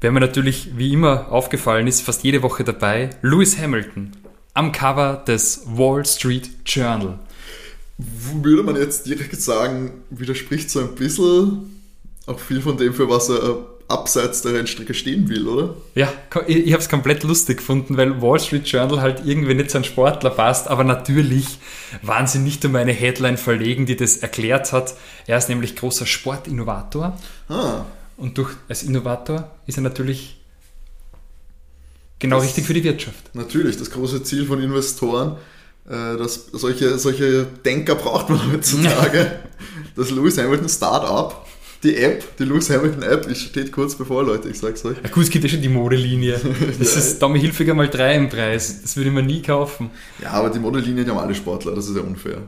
wer 0.00 0.12
mir 0.12 0.20
natürlich 0.20 0.76
wie 0.76 0.92
immer 0.92 1.32
aufgefallen 1.32 1.86
ist, 1.86 2.02
fast 2.02 2.24
jede 2.24 2.42
Woche 2.42 2.64
dabei, 2.64 3.10
Lewis 3.22 3.58
Hamilton 3.58 4.12
am 4.54 4.72
Cover 4.72 5.22
des 5.26 5.62
Wall 5.66 6.04
Street 6.04 6.50
Journal. 6.66 7.18
Würde 7.96 8.62
man 8.62 8.76
jetzt 8.76 9.06
direkt 9.06 9.40
sagen, 9.40 9.92
widerspricht 10.10 10.70
so 10.70 10.80
ein 10.80 10.94
bisschen 10.94 11.80
auch 12.26 12.38
viel 12.38 12.60
von 12.60 12.76
dem, 12.76 12.92
für 12.92 13.08
was 13.08 13.30
er 13.30 13.64
abseits 13.88 14.42
der 14.42 14.52
Rennstrecke 14.52 14.92
stehen 14.92 15.28
will, 15.28 15.48
oder? 15.48 15.74
Ja, 15.94 16.12
ich, 16.46 16.66
ich 16.66 16.72
habe 16.72 16.82
es 16.82 16.90
komplett 16.90 17.22
lustig 17.22 17.58
gefunden, 17.58 17.96
weil 17.96 18.20
Wall 18.20 18.38
Street 18.38 18.68
Journal 18.68 19.00
halt 19.00 19.22
irgendwie 19.24 19.54
nicht 19.54 19.70
zu 19.70 19.78
einem 19.78 19.84
Sportler 19.84 20.30
passt, 20.30 20.68
aber 20.68 20.84
natürlich 20.84 21.58
waren 22.02 22.26
sie 22.26 22.38
nicht 22.38 22.64
um 22.66 22.76
eine 22.76 22.92
Headline 22.92 23.38
verlegen, 23.38 23.86
die 23.86 23.96
das 23.96 24.18
erklärt 24.18 24.72
hat. 24.72 24.94
Er 25.26 25.38
ist 25.38 25.48
nämlich 25.48 25.74
großer 25.74 26.04
Sportinnovator. 26.04 27.18
Ah. 27.48 27.86
Und 28.18 28.36
durch, 28.36 28.50
als 28.68 28.82
Innovator 28.82 29.50
ist 29.66 29.78
er 29.78 29.82
natürlich 29.82 30.38
genau 32.18 32.36
das 32.36 32.46
richtig 32.46 32.66
für 32.66 32.74
die 32.74 32.84
Wirtschaft. 32.84 33.34
Natürlich, 33.34 33.78
das 33.78 33.90
große 33.90 34.22
Ziel 34.22 34.44
von 34.44 34.62
Investoren, 34.62 35.36
äh, 35.88 36.18
dass 36.18 36.46
solche, 36.52 36.98
solche 36.98 37.46
Denker 37.64 37.94
braucht 37.94 38.28
man 38.28 38.52
heutzutage. 38.52 39.38
das 39.96 40.10
Lewis 40.10 40.36
Hamilton 40.36 40.68
Startup 40.68 41.46
die 41.82 41.96
App, 41.96 42.36
die 42.36 42.44
Lewis 42.44 42.70
Hamilton 42.70 43.02
App, 43.02 43.36
steht 43.36 43.70
kurz 43.72 43.94
bevor, 43.94 44.24
Leute, 44.24 44.48
ich 44.48 44.58
sag's 44.58 44.84
euch. 44.84 44.96
Ja, 45.02 45.10
gut, 45.10 45.24
es 45.24 45.30
gibt 45.30 45.44
ja 45.44 45.50
schon 45.50 45.62
die 45.62 45.68
Modelinie. 45.68 46.40
Das 46.78 46.94
ja. 46.94 47.00
ist 47.00 47.18
Tommy 47.18 47.40
Hilfiger 47.40 47.74
mal 47.74 47.88
drei 47.88 48.16
im 48.16 48.28
Preis. 48.28 48.82
Das 48.82 48.96
würde 48.96 49.10
man 49.10 49.26
nie 49.26 49.42
kaufen. 49.42 49.90
Ja, 50.20 50.32
aber 50.32 50.50
die 50.50 50.58
Modelinie 50.58 51.04
die 51.04 51.10
haben 51.10 51.18
alle 51.18 51.34
Sportler, 51.34 51.74
das 51.74 51.88
ist 51.88 51.96
ja 51.96 52.02
unfair. 52.02 52.42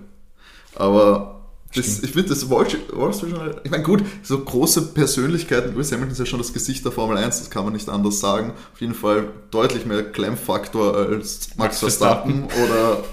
Aber 0.75 1.41
das, 1.75 2.03
ich 2.03 2.11
finde, 2.11 2.31
das 2.31 2.51
Wall 2.51 2.69
Street 2.69 2.91
Journal, 2.91 3.61
ich 3.63 3.71
meine, 3.71 3.85
gut, 3.85 4.03
so 4.23 4.41
große 4.41 4.93
Persönlichkeiten, 4.93 5.73
Lewis 5.73 5.93
Hamilton 5.93 6.13
ist 6.13 6.19
ja 6.19 6.27
schon 6.27 6.41
das 6.41 6.53
Gesicht 6.53 6.85
der 6.85 6.91
Formel 6.91 7.17
1, 7.17 7.39
das 7.39 7.51
kann 7.51 7.65
man 7.65 7.73
nicht 7.73 7.89
anders 7.89 8.19
sagen. 8.19 8.55
Auf 8.73 8.81
jeden 8.81 8.95
Fall 8.95 9.29
deutlich 9.53 9.87
mehr 9.87 10.03
Klemmfaktor 10.03 10.97
als 10.97 11.51
Max, 11.51 11.57
Max 11.57 11.79
Verstappen, 11.79 12.49
Verstappen 12.49 12.65
oder 12.65 13.05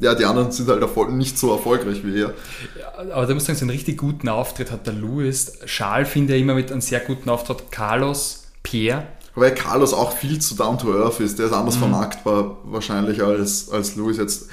ja, 0.00 0.14
die 0.14 0.24
anderen 0.24 0.50
sind 0.50 0.68
halt 0.68 1.12
nicht 1.12 1.38
so 1.38 1.52
erfolgreich 1.52 2.04
wie 2.04 2.22
er. 2.22 2.34
Ja, 2.78 3.12
aber 3.12 3.26
da 3.26 3.34
muss 3.34 3.44
ich 3.44 3.46
sagen, 3.46 3.58
so 3.58 3.64
einen 3.64 3.70
richtig 3.70 3.98
guten 3.98 4.28
Auftritt 4.28 4.70
hat 4.72 4.86
der 4.86 4.94
Louis. 4.94 5.52
Charles 5.66 6.08
finde 6.08 6.34
ich 6.34 6.42
immer 6.42 6.54
mit 6.54 6.72
einem 6.72 6.80
sehr 6.80 7.00
guten 7.00 7.30
Auftritt. 7.30 7.70
Carlos, 7.70 8.44
Pierre. 8.62 9.06
Weil 9.36 9.54
Carlos 9.54 9.92
auch 9.92 10.12
viel 10.12 10.40
zu 10.40 10.54
down 10.54 10.78
to 10.78 10.92
earth 10.92 11.20
ist. 11.20 11.38
Der 11.38 11.46
ist 11.46 11.52
anders 11.52 11.76
mhm. 11.76 11.80
vermarktbar 11.80 12.58
wahrscheinlich 12.64 13.22
als, 13.22 13.70
als 13.70 13.96
Louis 13.96 14.16
jetzt. 14.16 14.48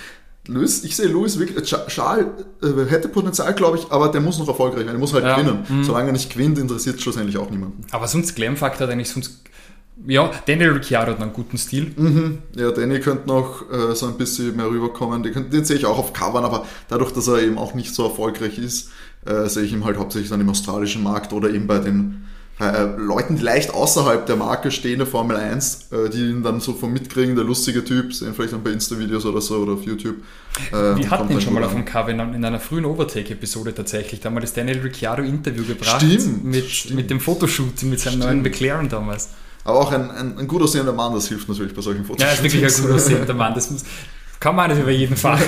Louis, 0.48 0.84
ich 0.84 0.96
sehe 0.96 1.08
Louis 1.08 1.38
wirklich, 1.38 1.64
Charles 1.88 2.26
äh, 2.64 2.90
hätte 2.90 3.08
Potenzial, 3.08 3.54
glaube 3.54 3.78
ich, 3.78 3.92
aber 3.92 4.10
der 4.10 4.22
muss 4.22 4.40
noch 4.40 4.48
erfolgreich 4.48 4.86
werden. 4.86 4.96
Er 4.96 5.00
muss 5.00 5.14
halt 5.14 5.24
ja. 5.24 5.36
gewinnen. 5.36 5.66
Mhm. 5.70 5.84
Solange 5.84 6.10
er 6.10 6.14
nicht 6.14 6.34
gewinnt, 6.34 6.58
interessiert 6.58 6.96
es 6.96 7.04
schlussendlich 7.04 7.38
auch 7.38 7.50
niemanden. 7.50 7.86
Aber 7.92 8.08
sonst 8.08 8.36
Glam-Faktor 8.36 8.88
hat 8.88 8.94
eigentlich 8.94 9.10
sonst 9.10 9.42
ja, 10.08 10.32
Daniel 10.46 10.72
Ricciardo 10.72 11.12
hat 11.12 11.22
einen 11.22 11.34
guten 11.34 11.58
Stil. 11.58 11.92
Mhm. 11.96 12.40
Ja, 12.56 12.72
Danny 12.72 13.00
könnte 13.00 13.28
noch 13.28 13.64
äh, 13.72 13.96
so 13.96 14.08
ein 14.08 14.18
bisschen 14.18 14.56
mehr 14.56 14.70
rüberkommen. 14.70 15.24
Den, 15.24 15.50
den 15.50 15.66
sehe 15.66 15.78
ich 15.78 15.86
auch 15.86 15.98
auf 15.98 16.14
Covern, 16.14 16.44
aber 16.44 16.66
dadurch, 16.88 17.12
dass 17.12 17.28
er 17.28 17.42
eben 17.42 17.58
auch 17.58 17.74
nicht 17.74 17.94
so 17.94 18.04
erfolgreich 18.04 18.58
ist, 18.58 18.90
äh, 19.26 19.48
sehe 19.48 19.64
ich 19.64 19.74
ihn 19.74 19.86
halt 19.86 19.98
hauptsächlich 19.98 20.30
dann 20.30 20.42
im 20.42 20.50
australischen 20.50 21.04
Markt 21.04 21.34
oder 21.34 21.50
eben 21.50 21.68
bei 21.68 21.80
den 21.80 22.26
äh, 22.60 22.84
Leuten, 22.98 23.38
die 23.38 23.42
leicht 23.42 23.74
außerhalb 23.74 24.26
der 24.26 24.36
Marke 24.36 24.72
stehen, 24.72 25.00
der 25.00 25.08
Formel 25.08 25.36
1, 25.36 25.92
äh, 25.92 26.10
die 26.10 26.30
ihn 26.30 26.44
dann 26.44 26.60
so 26.60 26.74
vom 26.74 26.94
Mitkriegen, 26.94 27.36
der 27.36 27.46
lustige 27.46 27.84
Typ, 27.84 28.14
sehen 28.14 28.34
vielleicht 28.34 28.54
dann 28.54 28.64
bei 28.64 28.72
Insta-Videos 28.72 29.26
oder 29.26 29.42
so 29.42 29.58
oder 29.58 29.74
auf 29.74 29.84
YouTube. 29.84 30.18
Wir 30.70 31.10
hatten 31.10 31.32
ihn 31.32 31.42
schon 31.42 31.54
mal 31.54 31.64
auf 31.64 31.74
dem 31.74 31.86
Cover 31.86 32.10
in, 32.10 32.20
in 32.20 32.44
einer 32.44 32.60
frühen 32.60 32.86
Overtake-Episode 32.86 33.74
tatsächlich. 33.74 34.20
Da 34.20 34.28
haben 34.28 34.36
wir 34.36 34.42
das 34.42 34.54
Daniel 34.54 34.80
Ricciardo-Interview 34.82 35.64
gebracht. 35.66 36.02
Stimmt, 36.02 36.44
mit, 36.44 36.66
stimmt. 36.70 36.96
mit 36.98 37.10
dem 37.10 37.20
Fotoshoot 37.20 37.82
mit 37.84 38.00
seinem 38.00 38.14
stimmt. 38.14 38.26
neuen 38.26 38.42
McLaren 38.42 38.90
damals. 38.90 39.30
Aber 39.64 39.80
auch 39.80 39.92
ein, 39.92 40.10
ein, 40.12 40.38
ein 40.40 40.48
gut 40.48 40.62
aussehender 40.62 40.94
Mann, 40.94 41.14
das 41.14 41.28
hilft 41.28 41.48
natürlich 41.48 41.74
bei 41.74 41.82
solchen 41.82 42.06
Fotos. 42.06 42.24
Ja, 42.24 42.32
ist 42.32 42.44
wirklich 42.44 42.66
ein 42.66 42.82
gut 42.82 42.92
aussehender 42.92 43.34
Mann. 43.34 43.54
Das 43.54 43.70
muss, 43.70 43.84
kann 44.40 44.56
man 44.56 44.72
nicht 44.72 44.82
über 44.82 44.92
jeden 44.92 45.16
Fall 45.18 45.40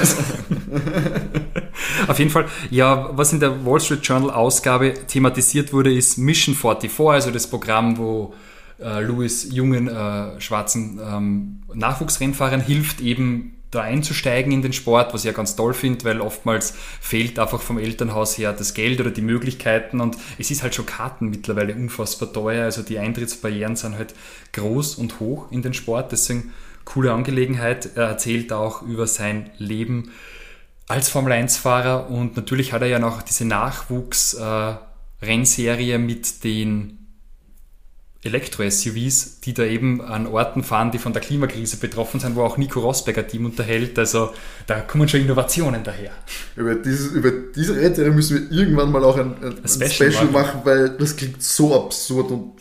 Auf 2.07 2.19
jeden 2.19 2.31
Fall, 2.31 2.45
ja, 2.69 3.09
was 3.17 3.33
in 3.33 3.39
der 3.39 3.65
Wall 3.65 3.79
Street 3.79 4.05
Journal 4.05 4.29
Ausgabe 4.29 4.93
thematisiert 5.07 5.73
wurde, 5.73 5.93
ist 5.93 6.17
Mission 6.17 6.55
44, 6.55 6.99
also 6.99 7.31
das 7.31 7.47
Programm, 7.47 7.97
wo 7.97 8.33
äh, 8.79 9.01
Louis 9.01 9.47
jungen 9.51 9.87
äh, 9.87 10.39
schwarzen 10.39 10.99
ähm, 11.03 11.63
Nachwuchsrennfahrern 11.73 12.61
hilft, 12.61 13.01
eben 13.01 13.55
da 13.73 13.81
einzusteigen 13.81 14.51
in 14.51 14.61
den 14.61 14.73
Sport, 14.73 15.13
was 15.13 15.21
ich 15.21 15.27
ja 15.27 15.31
ganz 15.31 15.55
toll 15.55 15.73
finde, 15.73 16.05
weil 16.05 16.21
oftmals 16.21 16.73
fehlt 17.01 17.39
einfach 17.39 17.61
vom 17.61 17.77
Elternhaus 17.77 18.37
her 18.37 18.53
das 18.53 18.73
Geld 18.73 18.99
oder 18.99 19.11
die 19.11 19.21
Möglichkeiten 19.21 20.01
und 20.01 20.17
es 20.37 20.51
ist 20.51 20.63
halt 20.63 20.75
schon 20.75 20.85
Karten 20.85 21.29
mittlerweile 21.29 21.75
unfassbar 21.75 22.31
teuer, 22.31 22.65
also 22.65 22.81
die 22.81 22.99
Eintrittsbarrieren 22.99 23.75
sind 23.75 23.97
halt 23.97 24.13
groß 24.53 24.95
und 24.95 25.19
hoch 25.19 25.51
in 25.51 25.61
den 25.61 25.73
Sport, 25.73 26.11
deswegen 26.11 26.53
coole 26.85 27.13
Angelegenheit. 27.13 27.91
Er 27.95 28.07
erzählt 28.07 28.53
auch 28.53 28.81
über 28.81 29.07
sein 29.07 29.51
Leben 29.57 30.11
als 30.87 31.09
Formel-1-Fahrer 31.09 32.09
und 32.09 32.35
natürlich 32.35 32.73
hat 32.73 32.81
er 32.81 32.87
ja 32.87 32.99
noch 32.99 33.21
diese 33.21 33.45
Nachwuchs-Rennserie 33.45 35.95
äh, 35.95 35.99
mit 35.99 36.43
den 36.43 37.02
Elektro-SUVs, 38.23 39.41
die 39.41 39.53
da 39.53 39.63
eben 39.63 40.01
an 40.01 40.27
Orten 40.27 40.63
fahren, 40.63 40.91
die 40.91 40.97
von 40.97 41.13
der 41.13 41.21
Klimakrise 41.21 41.77
betroffen 41.77 42.19
sind, 42.19 42.35
wo 42.35 42.43
auch 42.43 42.57
Nico 42.57 42.79
Rosberger 42.79 43.27
Team 43.27 43.45
unterhält. 43.45 43.99
Also 43.99 44.31
da 44.65 44.79
kommen 44.79 45.07
schon 45.09 45.21
Innovationen 45.21 45.83
daher. 45.83 46.11
Über, 46.55 46.75
dieses, 46.75 47.11
über 47.11 47.31
diese 47.31 47.75
Rennserie 47.75 48.11
müssen 48.11 48.49
wir 48.49 48.57
irgendwann 48.57 48.91
mal 48.91 49.03
auch 49.03 49.17
ein, 49.17 49.35
ein, 49.41 49.55
ein 49.63 49.67
Special, 49.67 50.11
Special 50.11 50.25
machen. 50.31 50.61
weil 50.63 50.89
das 50.91 51.15
klingt 51.15 51.43
so 51.43 51.75
absurd 51.75 52.31
und 52.31 52.53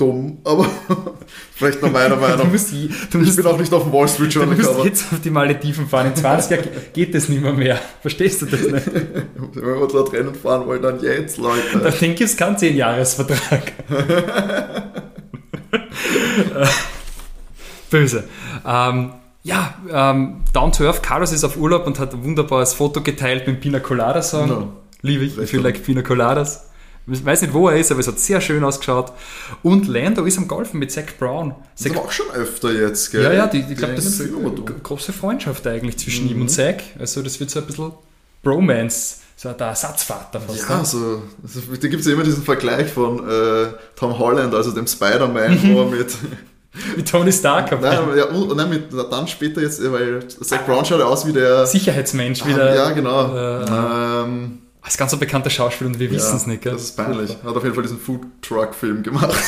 dumm, 0.00 0.38
aber 0.44 0.66
vielleicht 1.54 1.82
noch 1.82 1.92
meiner 1.92 2.16
Meinung. 2.16 2.38
Du 2.38 2.44
musst, 2.46 2.72
du 2.72 3.18
musst, 3.18 3.30
ich 3.30 3.36
bin 3.36 3.46
auch 3.46 3.58
nicht 3.58 3.72
auf 3.72 3.82
dem 3.82 3.92
Wall 3.92 4.08
Street 4.08 4.32
Journal. 4.32 4.56
Du 4.56 4.62
musst 4.62 4.84
jetzt 4.84 5.12
auf 5.12 5.20
die 5.20 5.30
Malediven 5.30 5.86
fahren. 5.86 6.06
In 6.08 6.16
20 6.16 6.50
Jahren 6.50 6.68
geht 6.92 7.14
das 7.14 7.28
nicht 7.28 7.42
mehr, 7.42 7.52
mehr. 7.52 7.78
Verstehst 8.00 8.42
du 8.42 8.46
das 8.46 8.62
nicht? 8.62 8.86
Wenn 8.86 9.64
wir 9.64 9.88
dort 9.88 10.12
Rennen 10.12 10.34
fahren 10.34 10.66
wollen, 10.66 10.82
dann 10.82 11.02
jetzt, 11.02 11.38
Leute. 11.38 11.78
Da 11.82 11.90
denke 11.90 12.24
ich, 12.24 12.30
es 12.30 12.36
kann 12.36 12.56
10 12.56 12.76
Jahresvertrag. 12.76 13.72
Böse. 17.90 18.24
Ähm, 18.66 19.12
Ja, 19.42 19.74
ähm, 19.90 20.42
Down 20.52 20.70
to 20.72 20.84
Earth, 20.84 21.02
Carlos 21.02 21.32
ist 21.32 21.44
auf 21.44 21.56
Urlaub 21.56 21.86
und 21.86 21.98
hat 21.98 22.12
ein 22.12 22.22
wunderbares 22.22 22.74
Foto 22.74 23.00
geteilt 23.00 23.46
mit 23.46 23.60
Pina 23.62 23.80
Colada 23.80 24.20
Song. 24.20 24.48
No. 24.48 24.72
Liebe 25.00 25.24
ich, 25.24 25.36
I 25.36 25.40
Recht 25.40 25.50
feel 25.50 25.60
gut. 25.62 25.64
like 25.72 25.82
Pina 25.84 26.02
Coladas. 26.02 26.66
Ich 27.06 27.24
weiß 27.24 27.40
nicht, 27.40 27.54
wo 27.54 27.68
er 27.70 27.76
ist, 27.78 27.90
aber 27.90 28.00
es 28.00 28.06
hat 28.06 28.18
sehr 28.20 28.42
schön 28.42 28.62
ausgeschaut. 28.62 29.12
Und 29.62 29.88
Lando 29.88 30.24
ist 30.26 30.36
am 30.36 30.46
Golfen 30.46 30.78
mit 30.78 30.92
Zach 30.92 31.04
Brown. 31.18 31.54
Das 31.74 31.84
Zach, 31.84 31.90
ist 31.92 31.96
aber 31.96 32.06
auch 32.06 32.12
schon 32.12 32.30
öfter 32.32 32.70
jetzt, 32.72 33.10
gell? 33.10 33.22
ja, 33.22 33.32
ja, 33.32 33.46
die, 33.46 33.64
ich 33.68 33.76
glaube, 33.78 33.94
das 33.94 34.04
ist 34.04 34.20
eine 34.20 34.30
große 34.82 35.14
Freundschaft 35.14 35.66
eigentlich 35.66 35.96
zwischen 35.98 36.26
Mhm. 36.26 36.30
ihm 36.32 36.40
und 36.42 36.48
Zach. 36.50 36.74
Also 36.98 37.22
das 37.22 37.40
wird 37.40 37.48
so 37.50 37.60
ein 37.60 37.66
bisschen 37.66 37.92
Bromance, 38.42 39.19
so 39.42 39.52
der 39.52 39.68
Ersatzvater 39.68 40.38
fast. 40.38 40.68
Ja, 40.68 40.78
ne? 40.78 40.84
so, 40.84 41.22
also, 41.42 41.60
da 41.70 41.88
gibt 41.88 42.00
es 42.00 42.06
ja 42.06 42.12
immer 42.12 42.24
diesen 42.24 42.42
Vergleich 42.42 42.92
von 42.92 43.26
äh, 43.26 43.68
Tom 43.96 44.18
Holland, 44.18 44.54
also 44.54 44.70
dem 44.72 44.86
Spider-Man, 44.86 45.74
wo 45.74 45.80
er 45.80 45.86
mit, 45.90 46.14
Mit 46.94 47.08
Tony 47.10 47.32
Stark. 47.32 47.72
nein, 47.80 47.98
ja, 48.18 48.26
und, 48.26 48.54
dann, 48.58 48.68
mit, 48.68 48.92
dann 48.92 49.26
später 49.28 49.62
jetzt, 49.62 49.80
äh, 49.80 49.90
weil 49.90 50.28
Zach 50.28 50.66
Brown 50.66 50.84
schaut 50.84 51.00
ja 51.00 51.06
aus 51.06 51.26
wie 51.26 51.32
der, 51.32 51.64
Sicherheitsmensch 51.64 52.42
Ah, 52.42 52.48
wieder. 52.48 52.74
ja 52.74 52.90
genau, 52.90 53.34
Äh, 53.34 53.64
ähm, 54.24 54.58
Als 54.82 54.98
ganz 54.98 55.14
ein 55.14 55.18
bekannter 55.18 55.48
Schauspieler 55.48 55.88
und 55.88 55.98
wir 55.98 56.10
wissen 56.10 56.36
es 56.36 56.46
nicht, 56.46 56.60
gell? 56.60 56.72
das 56.74 56.82
ist 56.82 56.96
peinlich, 56.98 57.30
hat 57.42 57.56
auf 57.56 57.62
jeden 57.62 57.74
Fall 57.74 57.82
diesen 57.84 57.98
Food 57.98 58.20
Truck 58.42 58.74
Film 58.74 59.02
gemacht. 59.02 59.34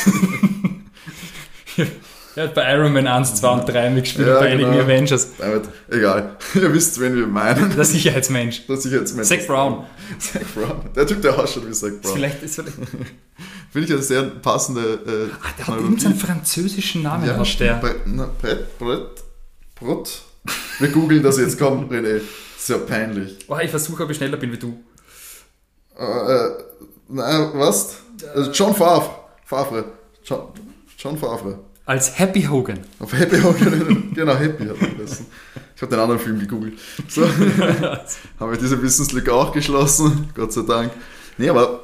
Er 2.35 2.45
hat 2.45 2.55
bei 2.55 2.73
Iron 2.73 2.93
Man 2.93 3.05
1, 3.05 3.35
2 3.35 3.49
und 3.49 3.65
3 3.69 3.89
mitgespielt 3.91 4.27
Ja, 4.27 4.33
und 4.35 4.39
bei 4.39 4.49
einigen 4.49 4.71
genau. 4.71 4.83
Avengers. 4.83 5.27
Damit, 5.37 5.63
egal, 5.89 6.35
ihr 6.55 6.73
wisst, 6.73 6.99
wen 6.99 7.15
wir 7.15 7.27
meinen. 7.27 7.75
Der 7.75 7.85
Sicherheitsmensch. 7.85 8.63
Jetzt 8.67 9.15
mein 9.15 9.23
Zach 9.25 9.45
Brown. 9.45 9.85
Zach 10.17 10.41
Brown. 10.55 10.89
Der 10.95 11.05
Typ, 11.05 11.21
der 11.21 11.37
ausschaut 11.37 11.67
wie 11.67 11.71
Zach 11.71 11.89
Ist 11.89 12.01
Brown. 12.01 12.13
vielleicht, 12.15 12.41
ist 12.43 12.55
vielleicht, 12.55 12.77
Finde 13.71 13.87
ich 13.87 13.93
eine 13.93 14.01
sehr 14.01 14.23
passende 14.23 14.81
äh, 14.81 15.33
ah, 15.41 15.47
der 15.57 15.67
hat 15.67 15.79
irgendeinen 15.79 16.15
französischen 16.15 17.03
Namen, 17.03 17.25
Ja, 17.27 17.37
hat 17.37 17.59
der. 17.59 17.75
Brett, 17.75 18.77
Brett, 18.79 19.23
Brett. 19.75 20.21
Wir 20.79 20.87
googeln 20.89 21.23
das 21.23 21.37
jetzt, 21.37 21.57
komm, 21.59 21.89
René. 21.89 22.21
Sehr 22.57 22.77
peinlich. 22.79 23.37
Oh, 23.47 23.57
ich 23.61 23.69
versuche, 23.69 24.03
ob 24.03 24.09
ich 24.09 24.17
schneller 24.17 24.37
bin 24.37 24.51
wie 24.51 24.57
du. 24.57 24.81
Äh, 25.97 26.03
äh, 26.03 26.49
na, 27.09 27.51
was? 27.53 27.97
Also 28.33 28.51
John 28.51 28.75
Favre. 28.75 29.09
Favre. 29.45 29.85
John, 30.23 30.47
John 30.97 31.17
Favre. 31.17 31.59
Als 31.85 32.17
Happy 32.17 32.43
Hogan. 32.43 32.79
Auf 32.99 33.11
Happy 33.13 33.39
Hogan. 33.41 34.11
genau, 34.15 34.35
Happy 34.35 34.63
hat 34.63 34.69
er 34.69 34.75
vergessen. 34.75 35.25
Ich 35.75 35.81
habe 35.81 35.91
den 35.91 35.99
anderen 35.99 36.19
Film 36.21 36.39
gegoogelt. 36.39 36.79
So. 37.09 37.23
haben 38.39 38.51
wir 38.51 38.57
diese 38.57 38.81
Wissenslücke 38.81 39.33
auch 39.33 39.51
geschlossen. 39.51 40.29
Gott 40.33 40.53
sei 40.53 40.61
Dank. 40.61 40.91
Nee, 41.37 41.49
aber 41.49 41.81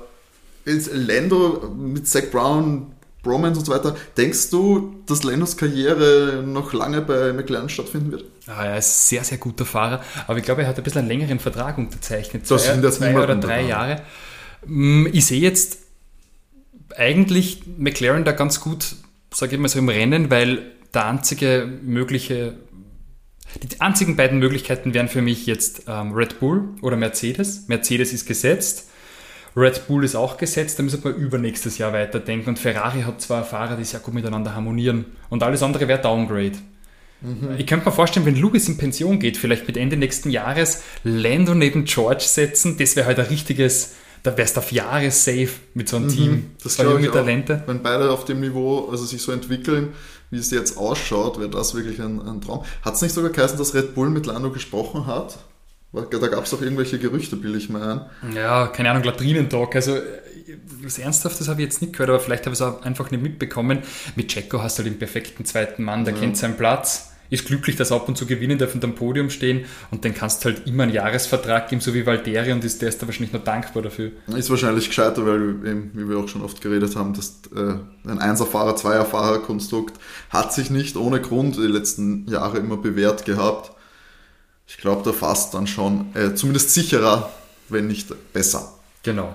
jetzt 0.65 0.89
Lando 0.93 1.69
mit 1.77 2.07
Zach 2.07 2.23
Brown, 2.31 2.93
Bromance 3.23 3.59
und 3.59 3.65
so 3.65 3.73
weiter. 3.73 3.95
Denkst 4.15 4.49
du, 4.51 4.95
dass 5.05 5.23
Landos 5.23 5.57
Karriere 5.57 6.43
noch 6.45 6.71
lange 6.71 7.01
bei 7.01 7.33
McLaren 7.33 7.67
stattfinden 7.67 8.11
wird? 8.13 8.23
Ah, 8.47 8.63
er 8.65 8.77
ist 8.77 8.87
ein 8.87 9.09
sehr, 9.09 9.23
sehr 9.25 9.37
guter 9.37 9.65
Fahrer, 9.65 10.01
aber 10.27 10.37
ich 10.37 10.45
glaube, 10.45 10.61
er 10.61 10.69
hat 10.69 10.77
ein 10.77 10.83
bisschen 10.83 10.99
einen 10.99 11.09
längeren 11.09 11.39
Vertrag 11.39 11.77
unterzeichnet. 11.77 12.49
Das 12.49 12.63
Zwei, 12.63 12.71
sind 12.73 12.83
jetzt 12.85 12.97
zwei 12.99 13.17
oder 13.21 13.35
drei. 13.35 13.63
Jahre. 13.63 14.01
Mm, 14.65 15.07
Ich 15.11 15.25
sehe 15.25 15.41
jetzt 15.41 15.79
eigentlich 16.95 17.63
McLaren 17.77 18.23
da 18.23 18.31
ganz 18.31 18.59
gut, 18.61 18.95
sage 19.33 19.55
ich 19.55 19.61
mal 19.61 19.67
so, 19.67 19.79
im 19.79 19.89
Rennen, 19.89 20.29
weil 20.29 20.71
der 20.93 21.05
einzige 21.05 21.69
mögliche, 21.83 22.57
die 23.61 23.81
einzigen 23.81 24.15
beiden 24.15 24.39
Möglichkeiten 24.39 24.93
wären 24.93 25.07
für 25.07 25.21
mich 25.21 25.45
jetzt 25.45 25.83
ähm, 25.87 26.13
Red 26.13 26.39
Bull 26.39 26.69
oder 26.81 26.97
Mercedes. 26.97 27.67
Mercedes 27.67 28.13
ist 28.13 28.25
gesetzt. 28.25 28.87
Red 29.55 29.87
Bull 29.87 30.03
ist 30.03 30.15
auch 30.15 30.37
gesetzt, 30.37 30.77
da 30.77 30.83
müssen 30.83 31.03
wir 31.03 31.11
übernächstes 31.11 31.77
Jahr 31.79 31.91
weiterdenken. 31.91 32.49
Und 32.49 32.59
Ferrari 32.59 33.01
hat 33.01 33.21
zwar 33.21 33.43
Fahrer, 33.43 33.77
die 33.77 33.83
sehr 33.83 33.99
gut 33.99 34.13
miteinander 34.13 34.55
harmonieren. 34.55 35.05
Und 35.29 35.43
alles 35.43 35.63
andere 35.63 35.87
wäre 35.87 36.01
Downgrade. 36.01 36.57
Ich 37.57 37.67
könnte 37.67 37.85
mir 37.85 37.91
vorstellen, 37.91 38.25
wenn 38.25 38.35
Lewis 38.35 38.69
in 38.69 38.77
Pension 38.77 39.19
geht, 39.19 39.35
vielleicht 39.35 39.67
mit 39.67 39.75
Ende 39.75 39.97
nächsten 39.97 40.29
Jahres, 40.29 40.83
Lando 41.03 41.53
neben 41.53 41.83
George 41.83 42.23
setzen, 42.23 42.77
das 42.77 42.95
wäre 42.95 43.07
halt 43.07 43.19
ein 43.19 43.25
richtiges, 43.25 43.95
da 44.23 44.37
wärst 44.37 44.55
du 44.55 44.59
auf 44.59 44.71
Jahre 44.71 45.11
safe 45.11 45.49
mit 45.73 45.89
so 45.89 45.97
einem 45.97 46.09
Team. 46.09 46.51
Das 46.63 46.75
Zwei 46.75 46.83
junge. 46.83 47.11
Talente. 47.11 47.63
Wenn 47.65 47.81
beide 47.81 48.11
auf 48.11 48.25
dem 48.25 48.39
Niveau 48.39 48.89
also 48.89 49.05
sich 49.05 49.21
so 49.21 49.31
entwickeln, 49.31 49.89
wie 50.31 50.37
es 50.37 50.51
jetzt 50.51 50.77
ausschaut, 50.77 51.39
wäre 51.39 51.49
das 51.49 51.73
wirklich 51.73 51.99
ein, 52.01 52.21
ein 52.21 52.41
Traum. 52.41 52.63
Hat 52.81 52.95
es 52.95 53.01
nicht 53.01 53.13
sogar 53.13 53.31
geheißen, 53.31 53.57
dass 53.57 53.73
Red 53.73 53.95
Bull 53.95 54.09
mit 54.09 54.25
Lando 54.25 54.51
gesprochen 54.51 55.07
hat? 55.07 55.39
Da 55.91 56.27
gab 56.27 56.43
es 56.43 56.51
doch 56.51 56.61
irgendwelche 56.61 56.99
Gerüchte, 56.99 57.35
bilde 57.35 57.57
ich 57.57 57.69
mir 57.69 57.81
ein. 58.21 58.35
Ja, 58.35 58.67
keine 58.67 58.91
Ahnung, 58.91 59.03
Latrinentalk. 59.03 59.75
Also 59.75 59.97
was 60.81 60.99
Ernsthaftes 60.99 61.47
habe 61.47 61.61
ich 61.61 61.65
jetzt 61.65 61.81
nicht 61.81 61.93
gehört, 61.93 62.09
aber 62.09 62.19
vielleicht 62.19 62.45
habe 62.45 62.53
ich 62.53 62.59
es 62.59 62.61
auch 62.61 62.83
einfach 62.83 63.11
nicht 63.11 63.23
mitbekommen. 63.23 63.79
Mit 64.15 64.29
Checo 64.29 64.61
hast 64.61 64.77
du 64.77 64.83
halt 64.83 64.93
den 64.93 64.99
perfekten 64.99 65.45
zweiten 65.45 65.83
Mann, 65.83 66.05
der 66.05 66.13
kennt 66.13 66.37
seinen 66.37 66.57
Platz, 66.57 67.11
ist 67.29 67.45
glücklich, 67.45 67.75
dass 67.75 67.91
er 67.91 67.97
ab 67.97 68.07
und 68.07 68.17
zu 68.17 68.25
gewinnen 68.25 68.57
darf 68.57 68.73
und 68.73 68.83
am 68.83 68.95
Podium 68.95 69.29
stehen 69.29 69.65
und 69.91 70.03
dann 70.05 70.13
kannst 70.13 70.43
du 70.43 70.49
halt 70.49 70.67
immer 70.67 70.83
einen 70.83 70.93
Jahresvertrag 70.93 71.69
geben, 71.69 71.81
so 71.81 71.93
wie 71.93 72.05
Valtteri 72.05 72.51
und 72.51 72.63
ist, 72.63 72.81
der 72.81 72.89
ist 72.89 73.01
da 73.01 73.07
wahrscheinlich 73.07 73.33
nur 73.33 73.41
dankbar 73.41 73.83
dafür. 73.83 74.11
Ist 74.35 74.49
wahrscheinlich 74.49 74.87
gescheiter, 74.87 75.25
weil, 75.25 75.49
eben, 75.65 75.91
wie 75.93 76.09
wir 76.09 76.17
auch 76.17 76.27
schon 76.27 76.41
oft 76.41 76.61
geredet 76.61 76.95
haben, 76.95 77.13
dass 77.13 77.41
äh, 77.55 77.75
ein 78.09 78.19
Einserfahrer, 78.19 78.75
Zweierfahrer-Konstrukt 78.75 79.99
hat 80.29 80.53
sich 80.53 80.69
nicht 80.69 80.95
ohne 80.95 81.21
Grund 81.21 81.57
die 81.57 81.61
letzten 81.61 82.27
Jahre 82.27 82.57
immer 82.57 82.77
bewährt 82.77 83.25
gehabt. 83.25 83.71
Ich 84.67 84.77
glaube, 84.77 85.01
da 85.03 85.13
fast 85.13 85.53
dann 85.53 85.67
schon 85.67 86.15
äh, 86.15 86.35
zumindest 86.35 86.73
sicherer, 86.73 87.31
wenn 87.69 87.87
nicht 87.87 88.13
besser. 88.33 88.73
Genau. 89.03 89.33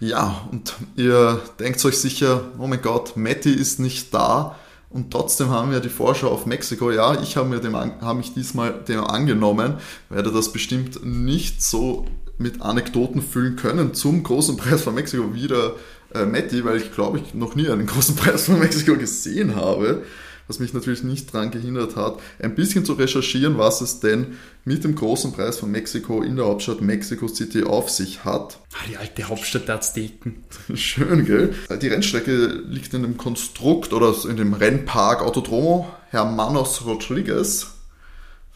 Ja, 0.00 0.48
und 0.52 0.74
ihr 0.96 1.40
denkt 1.58 1.84
euch 1.84 1.98
sicher, 1.98 2.52
oh 2.58 2.66
mein 2.66 2.80
Gott, 2.80 3.16
Matti 3.16 3.50
ist 3.50 3.80
nicht 3.80 4.14
da 4.14 4.56
und 4.90 5.10
trotzdem 5.10 5.50
haben 5.50 5.70
wir 5.70 5.80
die 5.80 5.88
Vorschau 5.88 6.28
auf 6.28 6.46
Mexiko. 6.46 6.90
Ja, 6.90 7.20
ich 7.20 7.36
habe 7.36 7.60
habe 8.00 8.18
mich 8.18 8.34
diesmal 8.34 8.72
dem 8.72 9.04
angenommen, 9.04 9.74
werde 10.08 10.32
das 10.32 10.52
bestimmt 10.52 11.04
nicht 11.04 11.62
so 11.62 12.06
mit 12.38 12.62
Anekdoten 12.62 13.20
füllen 13.20 13.56
können 13.56 13.94
zum 13.94 14.22
großen 14.22 14.56
Preis 14.56 14.82
von 14.82 14.94
Mexiko 14.94 15.34
wie 15.34 15.48
der 15.48 15.72
äh, 16.14 16.24
Matti, 16.24 16.64
weil 16.64 16.78
ich 16.78 16.92
glaube, 16.94 17.18
ich 17.18 17.34
noch 17.34 17.54
nie 17.54 17.68
einen 17.68 17.86
großen 17.86 18.16
Preis 18.16 18.46
von 18.46 18.58
Mexiko 18.60 18.96
gesehen 18.96 19.56
habe, 19.56 20.04
was 20.48 20.58
mich 20.58 20.74
natürlich 20.74 21.02
nicht 21.02 21.32
daran 21.32 21.50
gehindert 21.50 21.94
hat, 21.94 22.18
ein 22.40 22.54
bisschen 22.54 22.84
zu 22.84 22.94
recherchieren, 22.94 23.58
was 23.58 23.80
es 23.80 24.00
denn 24.00 24.38
mit 24.64 24.82
dem 24.82 24.94
großen 24.94 25.32
Preis 25.32 25.58
von 25.58 25.70
Mexiko 25.70 26.22
in 26.22 26.36
der 26.36 26.46
Hauptstadt 26.46 26.80
Mexico 26.80 27.28
City 27.28 27.62
auf 27.62 27.90
sich 27.90 28.24
hat. 28.24 28.58
Ah, 28.72 28.88
die 28.88 28.96
alte 28.96 29.28
Hauptstadt 29.28 29.68
der 29.68 29.76
Azteken. 29.76 30.44
Schön, 30.74 31.24
gell? 31.26 31.54
Die 31.80 31.88
Rennstrecke 31.88 32.46
liegt 32.66 32.94
in 32.94 33.02
dem 33.02 33.16
Konstrukt 33.16 33.92
oder 33.92 34.14
in 34.28 34.36
dem 34.36 34.54
Rennpark 34.54 35.22
Autodromo 35.22 35.88
Hermanos 36.10 36.86
Rodriguez, 36.86 37.66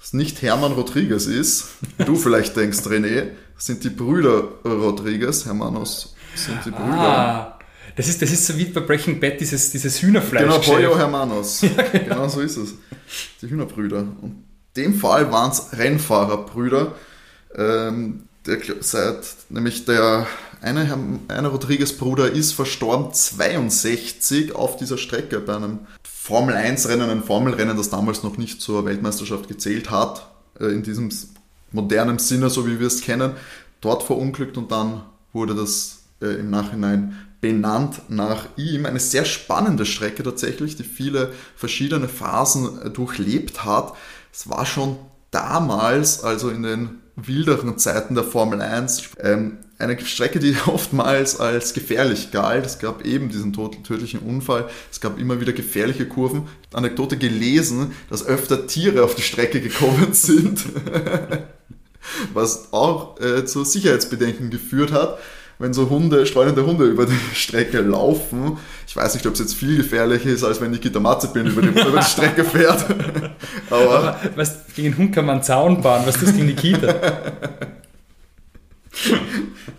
das 0.01 0.15
nicht 0.15 0.41
Hermann 0.43 0.73
Rodriguez 0.73 1.27
ist. 1.27 1.69
Du 2.07 2.17
vielleicht 2.17 2.57
denkst, 2.57 2.81
René, 2.81 3.29
sind 3.59 3.85
die 3.85 3.91
Brüder 3.91 4.49
Rodriguez. 4.65 5.45
Hermanos 5.45 6.15
sind 6.35 6.65
die 6.65 6.71
Brüder. 6.71 6.87
Ah, 6.87 7.52
das 7.97 8.09
ist, 8.09 8.23
das 8.23 8.31
ist 8.31 8.47
so 8.47 8.57
wie 8.57 8.65
bei 8.67 8.81
Breaking 8.81 9.21
Bad, 9.21 9.41
dieses, 9.41 9.71
dieses 9.71 10.01
Hühnerfleisch. 10.03 10.43
Genau, 10.43 10.59
Pollo 10.59 10.97
Hermanos. 10.97 11.61
genau 11.93 12.29
so 12.29 12.41
ist 12.41 12.57
es. 12.57 12.75
Die 13.41 13.49
Hühnerbrüder. 13.49 13.99
Und 13.99 14.45
in 14.75 14.85
dem 14.85 14.95
Fall 14.95 15.31
waren 15.31 15.51
es 15.51 15.77
Rennfahrerbrüder. 15.77 16.95
Ähm, 17.55 18.25
der, 18.47 18.59
seit, 18.81 19.25
nämlich 19.51 19.85
der 19.85 20.27
eine, 20.61 21.19
eine 21.29 21.49
Rodriguez-Bruder 21.49 22.31
ist 22.31 22.53
verstorben 22.53 23.13
62 23.13 24.55
auf 24.55 24.77
dieser 24.77 24.97
Strecke 24.97 25.41
bei 25.41 25.57
einem 25.57 25.81
Formel 26.05 26.55
1-Rennen, 26.55 27.11
ein 27.11 27.23
Formelrennen, 27.23 27.77
das 27.77 27.91
damals 27.91 28.23
noch 28.23 28.39
nicht 28.39 28.63
zur 28.63 28.85
Weltmeisterschaft 28.85 29.49
gezählt 29.49 29.91
hat, 29.91 30.31
äh, 30.61 30.67
in 30.67 30.83
diesem 30.83 31.11
modernen 31.73 32.19
Sinne, 32.19 32.49
so 32.49 32.67
wie 32.67 32.79
wir 32.79 32.87
es 32.87 33.03
kennen, 33.03 33.33
dort 33.81 34.05
verunglückt 34.05 34.57
und 34.57 34.71
dann 34.71 35.03
wurde 35.33 35.55
das 35.55 36.05
äh, 36.21 36.27
im 36.27 36.51
Nachhinein 36.51 37.17
benannt 37.43 38.03
nach 38.09 38.47
ihm. 38.57 38.87
Eine 38.87 39.01
sehr 39.01 39.27
spannende 39.27 39.85
Strecke 39.85 40.23
tatsächlich, 40.23 40.77
die 40.77 40.85
viele 40.85 41.35
verschiedene 41.57 42.09
Phasen 42.09 42.81
äh, 42.81 42.89
durchlebt 42.89 43.65
hat. 43.67 43.93
Es 44.33 44.49
war 44.49 44.65
schon 44.65 44.97
damals, 45.31 46.23
also 46.23 46.49
in 46.49 46.63
den 46.63 47.01
wilderen 47.17 47.77
Zeiten 47.77 48.15
der 48.15 48.25
Formel 48.25 48.63
1, 48.63 49.11
ähm, 49.21 49.59
eine 49.79 49.99
Strecke, 50.01 50.39
die 50.39 50.57
oftmals 50.67 51.41
als 51.41 51.75
gefährlich 51.75 52.31
galt. 52.31 52.65
Es 52.65 52.79
gab 52.79 53.05
eben 53.05 53.29
diesen 53.29 53.53
tödlichen 53.53 54.21
Unfall. 54.21 54.69
Es 54.93 55.01
gab 55.01 55.19
immer 55.19 55.41
wieder 55.41 55.53
gefährliche 55.53 56.07
Kurven. 56.07 56.47
Anekdote 56.73 57.17
gelesen, 57.19 57.91
dass 58.09 58.25
öfter 58.25 58.69
Tiere 58.69 59.03
auf 59.03 59.17
die 59.17 59.23
Strecke 59.23 59.61
gekommen 59.61 60.09
sind, 60.13 60.65
was 62.33 62.73
auch 62.73 63.21
äh, 63.21 63.45
zu 63.45 63.65
Sicherheitsbedenken 63.65 64.51
geführt 64.51 64.93
hat. 64.93 65.19
Wenn 65.63 65.73
so 65.73 65.89
Hunde, 65.89 66.27
streunende 66.27 66.67
Hunde 66.67 66.87
über 66.87 67.07
die 67.07 67.17
Strecke 67.35 67.83
laufen, 67.83 68.57
ich 68.85 68.97
weiß 68.97 69.15
nicht, 69.15 69.25
ob 69.29 69.35
es 69.35 69.39
jetzt 69.39 69.55
viel 69.55 69.77
gefährlicher 69.77 70.29
ist, 70.31 70.43
als 70.43 70.61
wenn 70.61 70.73
Nikita 70.73 70.99
Mazepin 70.99 71.47
über 71.47 71.63
die, 71.63 71.69
über 71.89 72.01
die 72.01 72.05
Strecke 72.05 72.43
fährt. 72.43 72.85
Aber 73.71 74.19
Aber 74.19 74.19
weißt, 74.35 74.75
gegen 74.75 74.91
den 74.91 74.99
Hund 74.99 75.15
kann 75.15 75.25
man 75.27 75.37
einen 75.37 75.45
Zaun 75.45 75.81
bauen, 75.81 76.03
was 76.05 76.17
ist 76.17 76.27
das 76.27 76.35
gegen 76.35 76.49
die 76.49 76.55
Kita? 76.55 76.93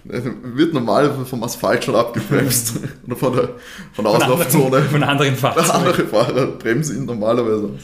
wird 0.05 0.73
normal 0.73 1.25
vom 1.25 1.43
Asphalt 1.43 1.83
schon 1.83 1.95
abgebremst. 1.95 2.75
Oder 3.05 3.15
von 3.17 3.33
der, 3.35 3.49
von 3.91 4.05
der 4.05 4.13
Von 4.13 4.21
Auslaufzone. 4.21 4.63
anderen, 4.65 4.87
von 4.89 5.03
anderen 5.03 5.31
Der 5.33 5.39
Fahrzeugen. 5.41 5.69
andere 5.71 6.07
Fahrer 6.07 6.47
bremsen 6.47 6.97
ihn 6.97 7.05
normalerweise 7.05 7.65
aus. 7.65 7.81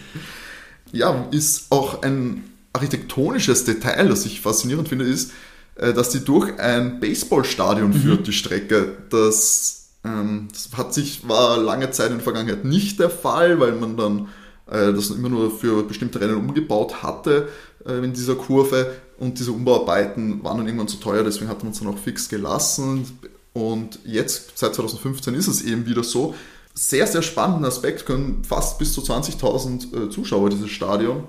ja, 0.93 1.27
ist 1.31 1.67
auch 1.69 2.01
ein 2.01 2.43
architektonisches 2.71 3.65
Detail, 3.65 4.07
das 4.07 4.25
ich 4.25 4.39
faszinierend 4.39 4.87
finde, 4.87 5.03
ist, 5.03 5.31
dass 5.93 6.09
die 6.09 6.23
durch 6.23 6.59
ein 6.59 6.99
Baseballstadion 6.99 7.89
mhm. 7.89 8.01
führt, 8.01 8.27
die 8.27 8.33
Strecke. 8.33 8.97
Das, 9.09 9.89
ähm, 10.03 10.47
das 10.51 10.69
hat 10.77 10.93
sich, 10.93 11.27
war 11.27 11.57
lange 11.57 11.91
Zeit 11.91 12.09
in 12.09 12.17
der 12.17 12.23
Vergangenheit 12.23 12.65
nicht 12.65 12.99
der 12.99 13.09
Fall, 13.09 13.59
weil 13.59 13.73
man 13.73 13.97
dann 13.97 14.27
äh, 14.67 14.93
das 14.93 15.09
immer 15.09 15.29
nur 15.29 15.51
für 15.51 15.83
bestimmte 15.83 16.21
Rennen 16.21 16.35
umgebaut 16.35 17.01
hatte 17.01 17.47
äh, 17.85 18.03
in 18.03 18.13
dieser 18.13 18.35
Kurve 18.35 18.91
und 19.17 19.39
diese 19.39 19.51
Umbauarbeiten 19.51 20.43
waren 20.43 20.57
dann 20.57 20.67
irgendwann 20.67 20.87
zu 20.87 20.97
teuer, 20.97 21.23
deswegen 21.23 21.49
hat 21.49 21.63
man 21.63 21.73
es 21.73 21.79
dann 21.79 21.89
auch 21.89 21.97
fix 21.97 22.29
gelassen. 22.29 23.19
Und 23.51 23.99
jetzt, 24.05 24.57
seit 24.57 24.75
2015, 24.75 25.33
ist 25.33 25.47
es 25.47 25.61
eben 25.61 25.85
wieder 25.85 26.03
so. 26.03 26.35
Sehr, 26.73 27.05
sehr 27.07 27.21
spannenden 27.21 27.65
Aspekt 27.65 28.05
können 28.05 28.43
fast 28.47 28.79
bis 28.79 28.93
zu 28.93 29.01
20.000 29.01 30.07
äh, 30.07 30.09
Zuschauer 30.09 30.49
dieses 30.49 30.69
Stadion 30.69 31.25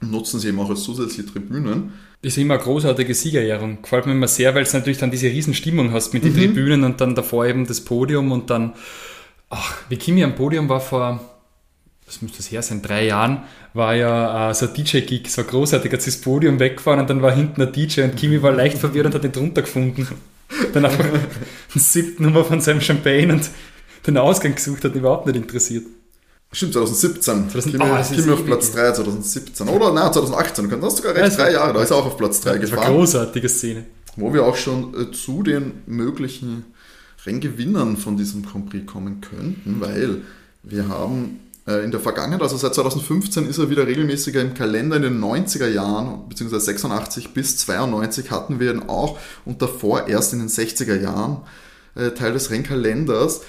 nutzen 0.00 0.40
sie 0.40 0.48
eben 0.48 0.60
auch 0.60 0.70
als 0.70 0.82
zusätzliche 0.82 1.26
Tribünen. 1.26 1.92
Das 2.22 2.32
ist 2.34 2.38
immer 2.38 2.54
eine 2.54 2.62
großartige 2.62 3.14
Siegerehrung. 3.14 3.80
Gefällt 3.80 4.06
mir 4.06 4.12
immer 4.12 4.28
sehr, 4.28 4.54
weil 4.54 4.62
es 4.62 4.74
natürlich 4.74 4.98
dann 4.98 5.10
diese 5.10 5.28
Riesenstimmung 5.28 5.92
hast 5.92 6.12
mit 6.12 6.24
den 6.24 6.32
mhm. 6.32 6.36
Tribünen 6.36 6.84
und 6.84 7.00
dann 7.00 7.14
davor 7.14 7.46
eben 7.46 7.66
das 7.66 7.82
Podium 7.82 8.30
und 8.30 8.50
dann, 8.50 8.74
ach, 9.48 9.76
wie 9.88 9.96
Kimi 9.96 10.22
am 10.22 10.34
Podium 10.34 10.68
war 10.68 10.80
vor, 10.80 11.20
was 12.04 12.20
müsste 12.20 12.38
das 12.38 12.50
her 12.50 12.60
sein, 12.60 12.82
drei 12.82 13.06
Jahren, 13.06 13.44
war 13.72 13.94
ja 13.94 14.50
äh, 14.50 14.54
so 14.54 14.66
ein 14.66 14.74
DJ-Gig, 14.74 15.30
so 15.30 15.44
großartig, 15.44 15.92
hat 15.92 16.02
sie 16.02 16.10
das 16.10 16.20
Podium 16.20 16.58
weggefahren 16.58 17.00
und 17.00 17.08
dann 17.08 17.22
war 17.22 17.32
hinten 17.32 17.62
ein 17.62 17.72
DJ 17.72 18.02
und 18.02 18.16
Kimi 18.16 18.42
war 18.42 18.52
leicht 18.52 18.76
verwirrt 18.76 19.06
und 19.06 19.14
hat 19.14 19.24
ihn 19.24 19.32
drunter 19.32 19.62
gefunden. 19.62 20.06
Dann 20.74 20.84
einfach 20.84 21.04
eine 21.04 21.22
siebte 21.76 22.22
Nummer 22.22 22.44
von 22.44 22.60
seinem 22.60 22.80
Champagne 22.80 23.32
und 23.32 23.48
den 24.04 24.16
Ausgang 24.16 24.56
gesucht, 24.56 24.84
hat 24.84 24.92
ihn 24.94 24.98
überhaupt 24.98 25.26
nicht 25.26 25.36
interessiert. 25.36 25.84
Stimmt, 26.52 26.72
2017. 26.72 27.50
2000, 27.50 27.64
Kimi, 27.64 27.84
oh, 27.84 28.14
Kimi 28.14 28.32
auf 28.32 28.44
Platz 28.44 28.72
3 28.72 28.92
2017. 28.92 29.68
Oder 29.68 29.92
nein, 29.92 30.12
2018. 30.12 30.68
Du 30.68 30.78
kannst 30.78 30.96
sogar 30.96 31.14
recht 31.14 31.38
drei 31.38 31.52
Jahre, 31.52 31.72
da 31.72 31.82
ist 31.82 31.90
er 31.90 31.96
auch 31.96 32.06
auf 32.06 32.16
Platz 32.16 32.40
3 32.40 32.58
gefahren. 32.58 32.70
Das 32.70 32.72
war 32.72 32.86
eine 32.86 32.96
großartige 32.96 33.48
Szene. 33.48 33.86
Wo 34.16 34.34
wir 34.34 34.44
auch 34.44 34.56
schon 34.56 34.92
äh, 34.94 35.12
zu 35.12 35.44
den 35.44 35.82
möglichen 35.86 36.64
Renngewinnern 37.24 37.96
von 37.96 38.16
diesem 38.16 38.44
Grand 38.44 38.70
Prix 38.70 38.90
kommen 38.90 39.20
könnten, 39.20 39.80
weil 39.80 40.22
wir 40.62 40.88
haben 40.88 41.40
äh, 41.66 41.84
in 41.84 41.90
der 41.90 42.00
Vergangenheit, 42.00 42.42
also 42.42 42.56
seit 42.56 42.74
2015 42.74 43.46
ist 43.46 43.58
er 43.58 43.70
wieder 43.70 43.86
regelmäßiger 43.86 44.40
im 44.40 44.54
Kalender 44.54 44.96
in 44.96 45.02
den 45.02 45.20
90er 45.20 45.68
Jahren, 45.68 46.28
beziehungsweise 46.28 46.64
86 46.64 47.32
bis 47.32 47.58
92 47.58 48.30
hatten 48.30 48.58
wir 48.58 48.72
ihn 48.72 48.88
auch 48.88 49.18
und 49.44 49.62
davor 49.62 50.08
erst 50.08 50.32
in 50.32 50.40
den 50.40 50.48
60er 50.48 51.00
Jahren 51.00 51.42
äh, 51.94 52.10
Teil 52.10 52.32
des 52.32 52.50
Rennkalenders 52.50 53.42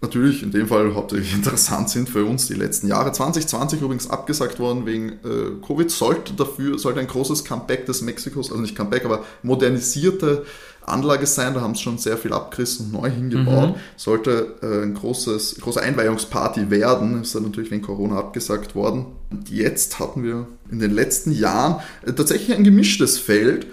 natürlich 0.00 0.42
in 0.42 0.50
dem 0.50 0.68
Fall 0.68 0.94
hauptsächlich 0.94 1.34
interessant 1.34 1.90
sind 1.90 2.08
für 2.08 2.24
uns 2.24 2.46
die 2.46 2.54
letzten 2.54 2.88
Jahre. 2.88 3.12
2020 3.12 3.80
übrigens 3.80 4.08
abgesagt 4.10 4.58
worden 4.58 4.86
wegen 4.86 5.10
äh, 5.24 5.66
Covid, 5.66 5.90
sollte 5.90 6.34
dafür, 6.34 6.78
sollte 6.78 7.00
ein 7.00 7.06
großes 7.06 7.44
Comeback 7.44 7.86
des 7.86 8.02
Mexikos, 8.02 8.50
also 8.50 8.62
nicht 8.62 8.76
Comeback, 8.76 9.04
aber 9.04 9.24
modernisierte 9.42 10.44
Anlage 10.88 11.26
sein, 11.26 11.54
da 11.54 11.60
haben 11.60 11.74
sie 11.74 11.82
schon 11.82 11.98
sehr 11.98 12.16
viel 12.16 12.32
abgerissen 12.32 12.86
und 12.86 12.92
neu 12.92 13.10
hingebaut. 13.10 13.70
Mhm. 13.70 13.80
Sollte 13.96 14.54
äh, 14.62 14.84
ein 14.84 14.94
großes, 14.94 15.56
große 15.60 15.80
Einweihungsparty 15.80 16.70
werden, 16.70 17.22
ist 17.22 17.34
dann 17.34 17.44
natürlich 17.44 17.70
wegen 17.70 17.82
Corona 17.82 18.18
abgesagt 18.18 18.74
worden. 18.74 19.06
Und 19.30 19.50
jetzt 19.50 19.98
hatten 19.98 20.22
wir 20.22 20.46
in 20.70 20.78
den 20.78 20.90
letzten 20.90 21.32
Jahren 21.32 21.80
äh, 22.06 22.12
tatsächlich 22.12 22.56
ein 22.56 22.64
gemischtes 22.64 23.18
Feld. 23.18 23.66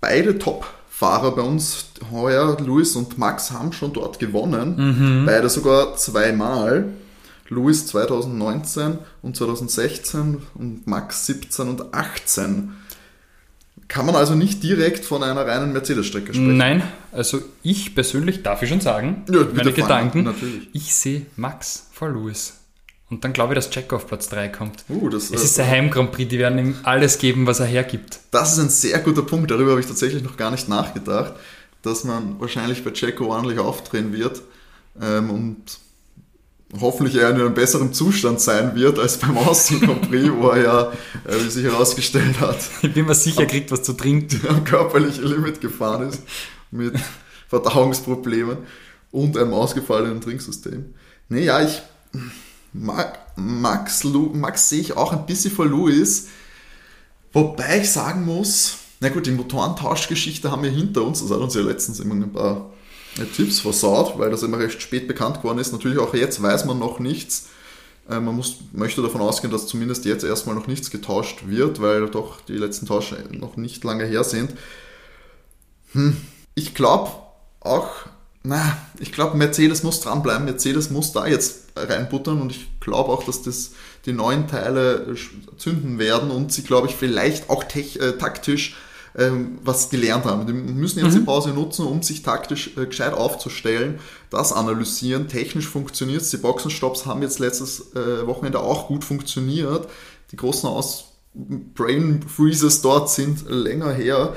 Beide 0.00 0.38
Top 0.38 0.66
Fahrer 0.98 1.32
bei 1.32 1.42
uns 1.42 1.88
heuer, 2.10 2.56
Luis 2.58 2.96
und 2.96 3.18
Max, 3.18 3.50
haben 3.50 3.74
schon 3.74 3.92
dort 3.92 4.18
gewonnen. 4.18 4.76
Mhm. 4.78 5.26
Beide 5.26 5.50
sogar 5.50 5.94
zweimal. 5.96 6.86
Luis 7.50 7.86
2019 7.88 8.96
und 9.20 9.36
2016 9.36 10.38
und 10.54 10.86
Max 10.86 11.26
17 11.26 11.68
und 11.68 11.92
18. 11.92 12.72
Kann 13.88 14.06
man 14.06 14.16
also 14.16 14.34
nicht 14.34 14.62
direkt 14.62 15.04
von 15.04 15.22
einer 15.22 15.46
reinen 15.46 15.74
Mercedes-Strecke 15.74 16.32
sprechen? 16.32 16.56
Nein, 16.56 16.82
also 17.12 17.42
ich 17.62 17.94
persönlich 17.94 18.42
darf 18.42 18.62
ich 18.62 18.70
schon 18.70 18.80
sagen, 18.80 19.24
ja, 19.30 19.40
meine 19.54 19.74
Gedanken, 19.74 20.22
natürlich. 20.22 20.70
ich 20.72 20.94
sehe 20.94 21.26
Max 21.36 21.88
vor 21.92 22.08
Luis. 22.08 22.54
Und 23.08 23.22
dann 23.24 23.32
glaube 23.32 23.54
ich, 23.54 23.56
dass 23.56 23.72
Jack 23.72 23.92
auf 23.92 24.08
Platz 24.08 24.28
3 24.28 24.48
kommt. 24.48 24.84
Uh, 24.88 25.08
das, 25.08 25.30
es 25.30 25.44
ist 25.44 25.58
der 25.58 25.68
Heim 25.68 25.90
Grand 25.90 26.10
Prix, 26.10 26.28
die 26.28 26.38
werden 26.38 26.58
ihm 26.58 26.76
alles 26.82 27.18
geben, 27.18 27.46
was 27.46 27.60
er 27.60 27.66
hergibt. 27.66 28.18
Das 28.32 28.52
ist 28.52 28.58
ein 28.58 28.68
sehr 28.68 28.98
guter 28.98 29.22
Punkt, 29.22 29.50
darüber 29.50 29.70
habe 29.72 29.80
ich 29.80 29.86
tatsächlich 29.86 30.24
noch 30.24 30.36
gar 30.36 30.50
nicht 30.50 30.68
nachgedacht, 30.68 31.34
dass 31.82 32.02
man 32.02 32.40
wahrscheinlich 32.40 32.82
bei 32.82 32.90
Jacko 32.92 33.26
ordentlich 33.26 33.60
aufdrehen 33.60 34.12
wird 34.12 34.42
ähm, 35.00 35.30
und 35.30 35.78
hoffentlich 36.80 37.14
eher 37.16 37.30
in 37.30 37.36
einem 37.36 37.54
besseren 37.54 37.92
Zustand 37.92 38.40
sein 38.40 38.74
wird 38.74 38.98
als 38.98 39.18
beim 39.18 39.38
Austin 39.38 39.80
Grand 39.80 40.10
Prix, 40.10 40.32
wo 40.34 40.48
er 40.48 40.62
ja, 40.62 40.92
äh, 41.24 41.44
wie 41.44 41.50
sich 41.50 41.64
herausgestellt 41.64 42.40
hat, 42.40 42.58
ich 42.82 42.92
bin 42.92 43.06
mir 43.06 43.14
sicher, 43.14 43.42
er 43.42 43.46
kriegt 43.46 43.70
was 43.70 43.84
zu 43.84 43.92
trinken. 43.92 44.40
Am 44.48 44.64
körperlichen 44.64 45.24
Limit 45.24 45.60
gefahren 45.60 46.08
ist 46.08 46.22
mit 46.72 46.94
Verdauungsproblemen 47.48 48.58
und 49.12 49.36
einem 49.36 49.54
ausgefallenen 49.54 50.20
Trinksystem. 50.20 50.94
Nee, 51.28 51.44
ja, 51.44 51.62
ich 51.62 51.82
Max, 52.80 54.04
Max 54.04 54.68
sehe 54.68 54.80
ich 54.80 54.96
auch 54.96 55.12
ein 55.12 55.26
bisschen 55.26 55.52
vor 55.52 55.66
Louis. 55.66 56.28
Wobei 57.32 57.80
ich 57.80 57.90
sagen 57.90 58.24
muss, 58.24 58.76
na 59.00 59.08
gut, 59.10 59.26
die 59.26 59.32
Motorentauschgeschichte 59.32 60.50
haben 60.50 60.62
wir 60.62 60.70
hinter 60.70 61.02
uns. 61.02 61.20
Das 61.20 61.30
hat 61.30 61.38
uns 61.38 61.54
ja 61.54 61.60
letztens 61.62 62.00
immer 62.00 62.14
ein 62.14 62.32
paar 62.32 62.70
äh, 63.18 63.24
Tipps 63.24 63.60
versaut, 63.60 64.18
weil 64.18 64.30
das 64.30 64.42
immer 64.42 64.58
recht 64.58 64.80
spät 64.80 65.06
bekannt 65.06 65.38
geworden 65.38 65.58
ist. 65.58 65.72
Natürlich 65.72 65.98
auch 65.98 66.14
jetzt 66.14 66.42
weiß 66.42 66.64
man 66.64 66.78
noch 66.78 66.98
nichts. 66.98 67.48
Äh, 68.08 68.20
man 68.20 68.36
muss, 68.36 68.58
möchte 68.72 69.02
davon 69.02 69.20
ausgehen, 69.20 69.52
dass 69.52 69.66
zumindest 69.66 70.04
jetzt 70.04 70.24
erstmal 70.24 70.54
noch 70.54 70.66
nichts 70.66 70.90
getauscht 70.90 71.46
wird, 71.46 71.80
weil 71.80 72.08
doch 72.08 72.40
die 72.42 72.54
letzten 72.56 72.86
Tausche 72.86 73.16
noch 73.30 73.56
nicht 73.56 73.84
lange 73.84 74.04
her 74.04 74.24
sind. 74.24 74.54
Hm. 75.92 76.16
Ich 76.54 76.74
glaube 76.74 77.10
auch, 77.60 77.90
na, 78.46 78.76
ich 79.00 79.12
glaube, 79.12 79.36
Mercedes 79.36 79.82
muss 79.82 80.00
dranbleiben. 80.00 80.44
Mercedes 80.44 80.90
muss 80.90 81.12
da 81.12 81.26
jetzt 81.26 81.64
reinbuttern 81.74 82.40
und 82.40 82.52
ich 82.52 82.68
glaube 82.78 83.10
auch, 83.10 83.24
dass 83.24 83.42
das 83.42 83.72
die 84.06 84.12
neuen 84.12 84.46
Teile 84.46 85.16
zünden 85.58 85.98
werden 85.98 86.30
und 86.30 86.52
sie, 86.52 86.62
glaube 86.62 86.86
ich, 86.86 86.94
vielleicht 86.94 87.50
auch 87.50 87.64
tech, 87.64 87.98
äh, 87.98 88.12
taktisch 88.12 88.76
ähm, 89.16 89.58
was 89.64 89.90
gelernt 89.90 90.26
haben. 90.26 90.46
Die 90.46 90.52
müssen 90.52 91.00
jetzt 91.00 91.14
mhm. 91.14 91.20
die 91.20 91.24
Pause 91.24 91.50
nutzen, 91.50 91.86
um 91.86 92.02
sich 92.02 92.22
taktisch 92.22 92.76
äh, 92.76 92.86
gescheit 92.86 93.14
aufzustellen, 93.14 93.98
das 94.30 94.52
analysieren. 94.52 95.26
Technisch 95.26 95.66
funktioniert 95.66 96.22
es. 96.22 96.30
Die 96.30 96.36
Boxenstops 96.36 97.04
haben 97.04 97.22
jetzt 97.22 97.40
letztes 97.40 97.94
äh, 97.96 98.26
Wochenende 98.28 98.60
auch 98.60 98.86
gut 98.86 99.04
funktioniert. 99.04 99.88
Die 100.30 100.36
großen 100.36 100.68
Aus 100.68 101.16
Brain 101.34 102.22
Freezes 102.22 102.80
dort 102.80 103.10
sind 103.10 103.44
länger 103.48 103.92
her. 103.92 104.36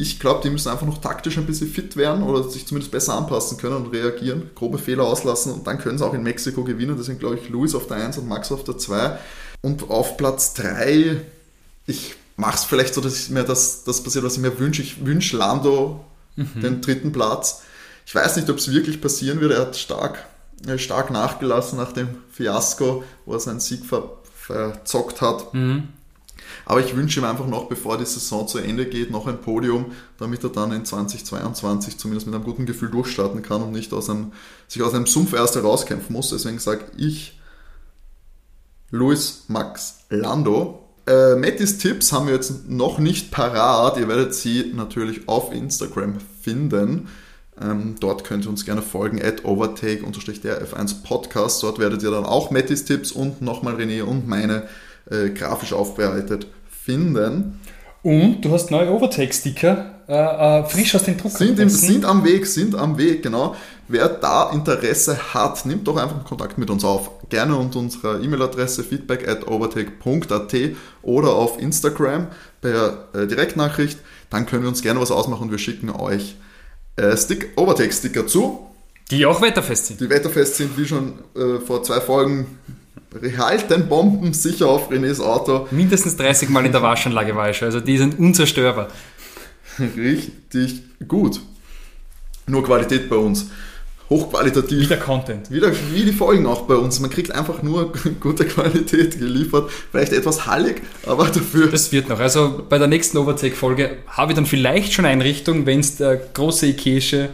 Ich 0.00 0.18
glaube, 0.18 0.40
die 0.42 0.48
müssen 0.48 0.70
einfach 0.70 0.86
noch 0.86 0.98
taktisch 0.98 1.36
ein 1.36 1.44
bisschen 1.44 1.68
fit 1.68 1.94
werden 1.94 2.22
oder 2.22 2.48
sich 2.48 2.66
zumindest 2.66 2.90
besser 2.90 3.14
anpassen 3.14 3.58
können 3.58 3.76
und 3.76 3.92
reagieren, 3.92 4.50
grobe 4.54 4.78
Fehler 4.78 5.04
auslassen 5.04 5.52
und 5.52 5.66
dann 5.66 5.78
können 5.78 5.98
sie 5.98 6.06
auch 6.06 6.14
in 6.14 6.22
Mexiko 6.22 6.64
gewinnen. 6.64 6.96
Deswegen 6.98 7.18
glaube 7.18 7.36
ich, 7.36 7.50
Luis 7.50 7.74
auf 7.74 7.86
der 7.86 7.98
1 7.98 8.16
und 8.16 8.26
Max 8.26 8.50
auf 8.50 8.64
der 8.64 8.78
2. 8.78 9.18
Und 9.60 9.90
auf 9.90 10.16
Platz 10.16 10.54
3, 10.54 11.20
ich 11.86 12.14
mache 12.36 12.56
es 12.56 12.64
vielleicht 12.64 12.94
so, 12.94 13.02
dass 13.02 13.28
mir 13.28 13.44
das, 13.44 13.84
das 13.84 14.02
passiert, 14.02 14.24
was 14.24 14.36
ich 14.36 14.40
mir 14.40 14.58
wünsche. 14.58 14.80
Ich 14.80 15.04
wünsche 15.04 15.36
Lando 15.36 16.02
mhm. 16.36 16.60
den 16.62 16.80
dritten 16.80 17.12
Platz. 17.12 17.62
Ich 18.06 18.14
weiß 18.14 18.36
nicht, 18.36 18.48
ob 18.48 18.56
es 18.56 18.72
wirklich 18.72 19.02
passieren 19.02 19.42
wird. 19.42 19.52
Er 19.52 19.60
hat 19.60 19.76
stark, 19.76 20.24
stark 20.76 21.10
nachgelassen 21.10 21.78
nach 21.78 21.92
dem 21.92 22.08
Fiasko, 22.32 23.04
wo 23.26 23.34
er 23.34 23.40
seinen 23.40 23.60
Sieg 23.60 23.84
ver, 23.84 24.16
verzockt 24.34 25.20
hat. 25.20 25.52
Mhm. 25.52 25.88
Aber 26.64 26.80
ich 26.80 26.96
wünsche 26.96 27.20
ihm 27.20 27.24
einfach 27.24 27.46
noch, 27.46 27.68
bevor 27.68 27.98
die 27.98 28.06
Saison 28.06 28.46
zu 28.46 28.58
Ende 28.58 28.86
geht, 28.86 29.10
noch 29.10 29.26
ein 29.26 29.40
Podium, 29.40 29.86
damit 30.18 30.44
er 30.44 30.50
dann 30.50 30.72
in 30.72 30.84
2022 30.84 31.98
zumindest 31.98 32.26
mit 32.26 32.34
einem 32.34 32.44
guten 32.44 32.66
Gefühl 32.66 32.90
durchstarten 32.90 33.42
kann 33.42 33.62
und 33.62 33.72
nicht 33.72 33.92
aus 33.92 34.10
einem, 34.10 34.32
sich 34.68 34.82
aus 34.82 34.94
einem 34.94 35.06
Sumpf 35.06 35.32
erst 35.32 35.56
herauskämpfen 35.56 36.14
muss. 36.14 36.30
Deswegen 36.30 36.58
sage 36.58 36.84
ich 36.96 37.40
Luis 38.90 39.44
Max 39.48 40.00
Lando. 40.10 40.86
Äh, 41.06 41.36
Mattis 41.36 41.78
Tipps 41.78 42.12
haben 42.12 42.26
wir 42.26 42.34
jetzt 42.34 42.68
noch 42.68 42.98
nicht 42.98 43.30
parat. 43.30 43.96
Ihr 43.98 44.08
werdet 44.08 44.34
sie 44.34 44.72
natürlich 44.74 45.28
auf 45.28 45.52
Instagram 45.52 46.18
finden. 46.40 47.08
Ähm, 47.60 47.96
dort 48.00 48.24
könnt 48.24 48.46
ihr 48.46 48.50
uns 48.50 48.64
gerne 48.64 48.82
folgen, 48.82 49.20
at 49.20 49.44
overtake-der 49.44 50.66
F1 50.66 51.02
Podcast. 51.02 51.62
Dort 51.62 51.78
werdet 51.78 52.02
ihr 52.02 52.10
dann 52.10 52.24
auch 52.24 52.50
Mattis 52.50 52.84
Tipps 52.84 53.12
und 53.12 53.42
nochmal 53.42 53.74
René 53.76 54.02
und 54.02 54.26
meine 54.26 54.68
äh, 55.10 55.30
grafisch 55.30 55.72
aufbereitet 55.72 56.46
finden. 56.68 57.60
Und 58.02 58.40
du 58.42 58.52
hast 58.52 58.70
neue 58.70 58.90
Overtake-Sticker 58.90 60.00
äh, 60.10 60.60
äh, 60.60 60.64
frisch 60.64 60.94
aus 60.94 61.04
den 61.04 61.16
Druck. 61.18 61.30
Sind, 61.30 61.58
im, 61.60 61.68
sind 61.68 62.04
am 62.04 62.24
Weg, 62.24 62.46
sind 62.46 62.74
am 62.74 62.98
Weg, 62.98 63.22
genau. 63.22 63.54
Wer 63.86 64.08
da 64.08 64.50
Interesse 64.50 65.34
hat, 65.34 65.66
nimmt 65.66 65.86
doch 65.86 65.96
einfach 65.96 66.24
Kontakt 66.24 66.58
mit 66.58 66.68
uns 66.68 66.84
auf. 66.84 67.10
Gerne 67.28 67.56
unter 67.56 67.78
unserer 67.78 68.20
E-Mail-Adresse 68.20 68.82
feedback 68.82 69.28
at 69.28 69.46
overtake.at 69.46 70.54
oder 71.02 71.34
auf 71.34 71.60
Instagram 71.60 72.26
per 72.60 73.08
äh, 73.12 73.26
Direktnachricht. 73.28 73.98
Dann 74.30 74.46
können 74.46 74.62
wir 74.62 74.68
uns 74.68 74.82
gerne 74.82 75.00
was 75.00 75.12
ausmachen 75.12 75.42
und 75.42 75.50
wir 75.52 75.58
schicken 75.58 75.90
euch 75.90 76.36
äh, 76.96 77.16
Stick, 77.16 77.50
Overtake-Sticker 77.56 78.26
zu. 78.26 78.66
Die 79.10 79.26
auch 79.26 79.42
wetterfest 79.42 79.86
sind. 79.86 80.00
Die 80.00 80.10
wetterfest 80.10 80.56
sind, 80.56 80.76
wie 80.76 80.86
schon 80.86 81.14
äh, 81.36 81.58
vor 81.64 81.82
zwei 81.82 82.00
Folgen 82.00 82.58
halten 83.38 83.88
Bomben 83.88 84.32
sicher 84.32 84.68
auf 84.68 84.90
Renés 84.90 85.20
Auto. 85.20 85.66
Mindestens 85.70 86.16
30 86.16 86.48
Mal 86.48 86.66
in 86.66 86.72
der 86.72 86.82
Waschanlage 86.82 87.34
war 87.34 87.50
ich 87.50 87.56
schon. 87.56 87.66
Also 87.66 87.80
die 87.80 87.98
sind 87.98 88.18
unzerstörbar. 88.18 88.88
Richtig 89.96 90.82
gut. 91.06 91.40
Nur 92.46 92.64
Qualität 92.64 93.08
bei 93.08 93.16
uns. 93.16 93.50
Hochqualitativ. 94.10 94.80
Wieder 94.80 94.96
Content. 94.96 95.52
Wieder 95.52 95.70
wie 95.92 96.04
die 96.04 96.12
Folgen 96.12 96.46
auch 96.46 96.62
bei 96.62 96.74
uns. 96.74 96.98
Man 96.98 97.10
kriegt 97.10 97.30
einfach 97.30 97.62
nur 97.62 97.92
gute 98.20 98.44
Qualität 98.44 99.18
geliefert. 99.18 99.70
Vielleicht 99.92 100.12
etwas 100.12 100.46
hallig, 100.46 100.82
aber 101.06 101.26
dafür. 101.26 101.68
Das 101.68 101.92
wird 101.92 102.08
noch. 102.08 102.18
Also 102.18 102.64
bei 102.68 102.78
der 102.78 102.88
nächsten 102.88 103.18
Overtake-Folge 103.18 103.98
habe 104.08 104.32
ich 104.32 104.36
dann 104.36 104.46
vielleicht 104.46 104.92
schon 104.92 105.04
Einrichtung, 105.04 105.64
wenn 105.64 105.78
es 105.78 105.96
der 105.96 106.16
große 106.16 106.66
Ikeische 106.66 107.30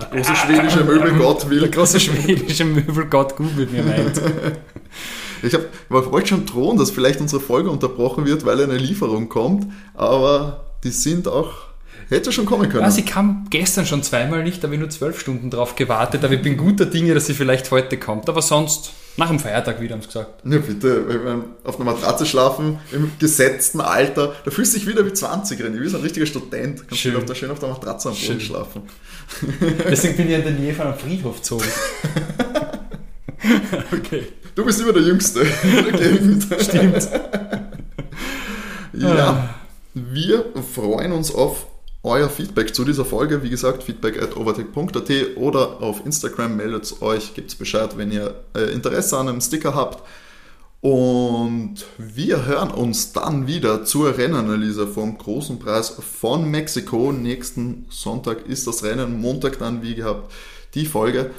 der 0.00 0.08
große 0.08 0.34
schwedische 0.36 0.84
Möbelgott 0.84 1.48
will. 1.48 1.60
Der 1.60 1.68
große 1.68 2.00
schwedische 2.00 2.64
Möbelgott 2.64 3.36
googelt 3.36 3.72
mir 3.72 3.82
meint. 3.82 4.20
Ich 5.42 5.54
habe 5.54 5.64
wollte 5.88 6.28
schon 6.28 6.44
drohen, 6.44 6.76
dass 6.76 6.90
vielleicht 6.90 7.18
unsere 7.18 7.40
Folge 7.40 7.70
unterbrochen 7.70 8.26
wird, 8.26 8.44
weil 8.44 8.62
eine 8.62 8.76
Lieferung 8.76 9.30
kommt, 9.30 9.72
aber 9.94 10.66
die 10.84 10.90
sind 10.90 11.28
auch 11.28 11.70
Hätte 12.10 12.32
schon 12.32 12.44
kommen 12.44 12.68
können. 12.68 12.82
Ja, 12.82 12.90
sie 12.90 13.04
kam 13.04 13.46
gestern 13.50 13.86
schon 13.86 14.02
zweimal 14.02 14.42
nicht, 14.42 14.58
da 14.58 14.66
habe 14.66 14.74
ich 14.74 14.80
nur 14.80 14.90
zwölf 14.90 15.20
Stunden 15.20 15.48
drauf 15.48 15.76
gewartet, 15.76 16.24
aber 16.24 16.34
ich 16.34 16.42
bin 16.42 16.56
guter 16.56 16.86
Dinge, 16.86 17.14
dass 17.14 17.26
sie 17.26 17.34
vielleicht 17.34 17.70
heute 17.70 17.98
kommt. 17.98 18.28
Aber 18.28 18.42
sonst, 18.42 18.92
nach 19.16 19.28
dem 19.28 19.38
Feiertag 19.38 19.80
wieder, 19.80 19.94
haben 19.94 20.02
sie 20.02 20.08
gesagt. 20.08 20.42
Ja, 20.44 20.58
bitte, 20.58 21.08
wenn 21.08 21.24
wir 21.24 21.44
auf 21.64 21.76
einer 21.76 21.92
Matratze 21.92 22.26
schlafen, 22.26 22.78
im 22.92 23.12
gesetzten 23.18 23.80
Alter, 23.80 24.34
da 24.44 24.50
fühlst 24.50 24.74
du 24.74 24.78
dich 24.78 24.88
wieder 24.88 25.04
wie 25.04 25.12
20 25.12 25.60
René, 25.60 25.80
wie 25.80 25.88
so 25.88 25.98
ein 25.98 26.02
richtiger 26.02 26.26
Student. 26.26 26.88
Kannst 26.88 27.02
schön. 27.02 27.26
du 27.26 27.34
schön 27.34 27.50
auf 27.50 27.58
der 27.58 27.68
Matratze 27.68 28.08
am 28.08 28.14
Boden 28.14 28.26
schön. 28.26 28.40
schlafen. 28.40 28.82
Deswegen 29.90 30.16
bin 30.16 30.28
ich 30.28 30.34
in 30.34 30.42
der 30.42 30.52
Nähe 30.52 30.74
von 30.74 30.86
einem 30.86 30.98
Friedhof 30.98 31.36
gezogen. 31.36 31.64
okay. 33.92 34.26
Du 34.54 34.64
bist 34.64 34.80
immer 34.80 34.92
der 34.92 35.02
Jüngste 35.02 35.40
in 35.40 35.84
der 35.84 35.92
Gegend. 35.92 36.46
Stimmt. 36.60 37.08
ja, 38.92 39.28
ah. 39.28 39.54
wir 39.94 40.44
freuen 40.74 41.12
uns 41.12 41.34
auf 41.34 41.66
euer 42.02 42.28
Feedback 42.28 42.74
zu 42.74 42.84
dieser 42.84 43.04
Folge. 43.04 43.42
Wie 43.42 43.50
gesagt, 43.50 43.82
feedback 43.82 44.22
at 44.22 44.36
overtake.at 44.36 45.36
oder 45.36 45.82
auf 45.82 46.04
Instagram 46.04 46.56
meldet 46.56 47.02
euch, 47.02 47.34
gebt 47.34 47.58
Bescheid, 47.58 47.96
wenn 47.96 48.10
ihr 48.10 48.34
äh, 48.56 48.72
Interesse 48.72 49.18
an 49.18 49.28
einem 49.28 49.40
Sticker 49.40 49.74
habt. 49.74 50.02
Und 50.80 51.84
wir 51.98 52.46
hören 52.46 52.70
uns 52.70 53.12
dann 53.12 53.46
wieder 53.46 53.84
zur 53.84 54.16
Rennanalyse 54.16 54.86
vom 54.86 55.18
Großen 55.18 55.58
Preis 55.58 55.90
von 55.90 56.50
Mexiko. 56.50 57.12
Nächsten 57.12 57.84
Sonntag 57.90 58.46
ist 58.46 58.66
das 58.66 58.82
Rennen, 58.82 59.20
Montag 59.20 59.58
dann 59.58 59.82
wie 59.82 59.94
gehabt 59.94 60.32
die 60.74 60.86
Folge. 60.86 61.32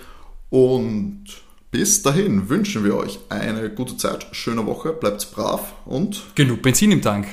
Und 0.51 1.23
bis 1.71 2.03
dahin 2.03 2.49
wünschen 2.49 2.83
wir 2.83 2.97
euch 2.97 3.19
eine 3.29 3.69
gute 3.69 3.97
Zeit, 3.97 4.27
schöne 4.31 4.65
Woche, 4.67 4.91
bleibt 4.91 5.31
brav 5.31 5.73
und 5.85 6.21
genug 6.35 6.61
Benzin 6.61 6.91
im 6.91 7.01
Tank. 7.01 7.25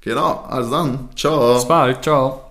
Genau, 0.00 0.44
also 0.48 0.70
dann, 0.70 1.08
ciao. 1.16 1.54
Bis 1.54 1.66
bald, 1.66 2.02
ciao. 2.02 2.41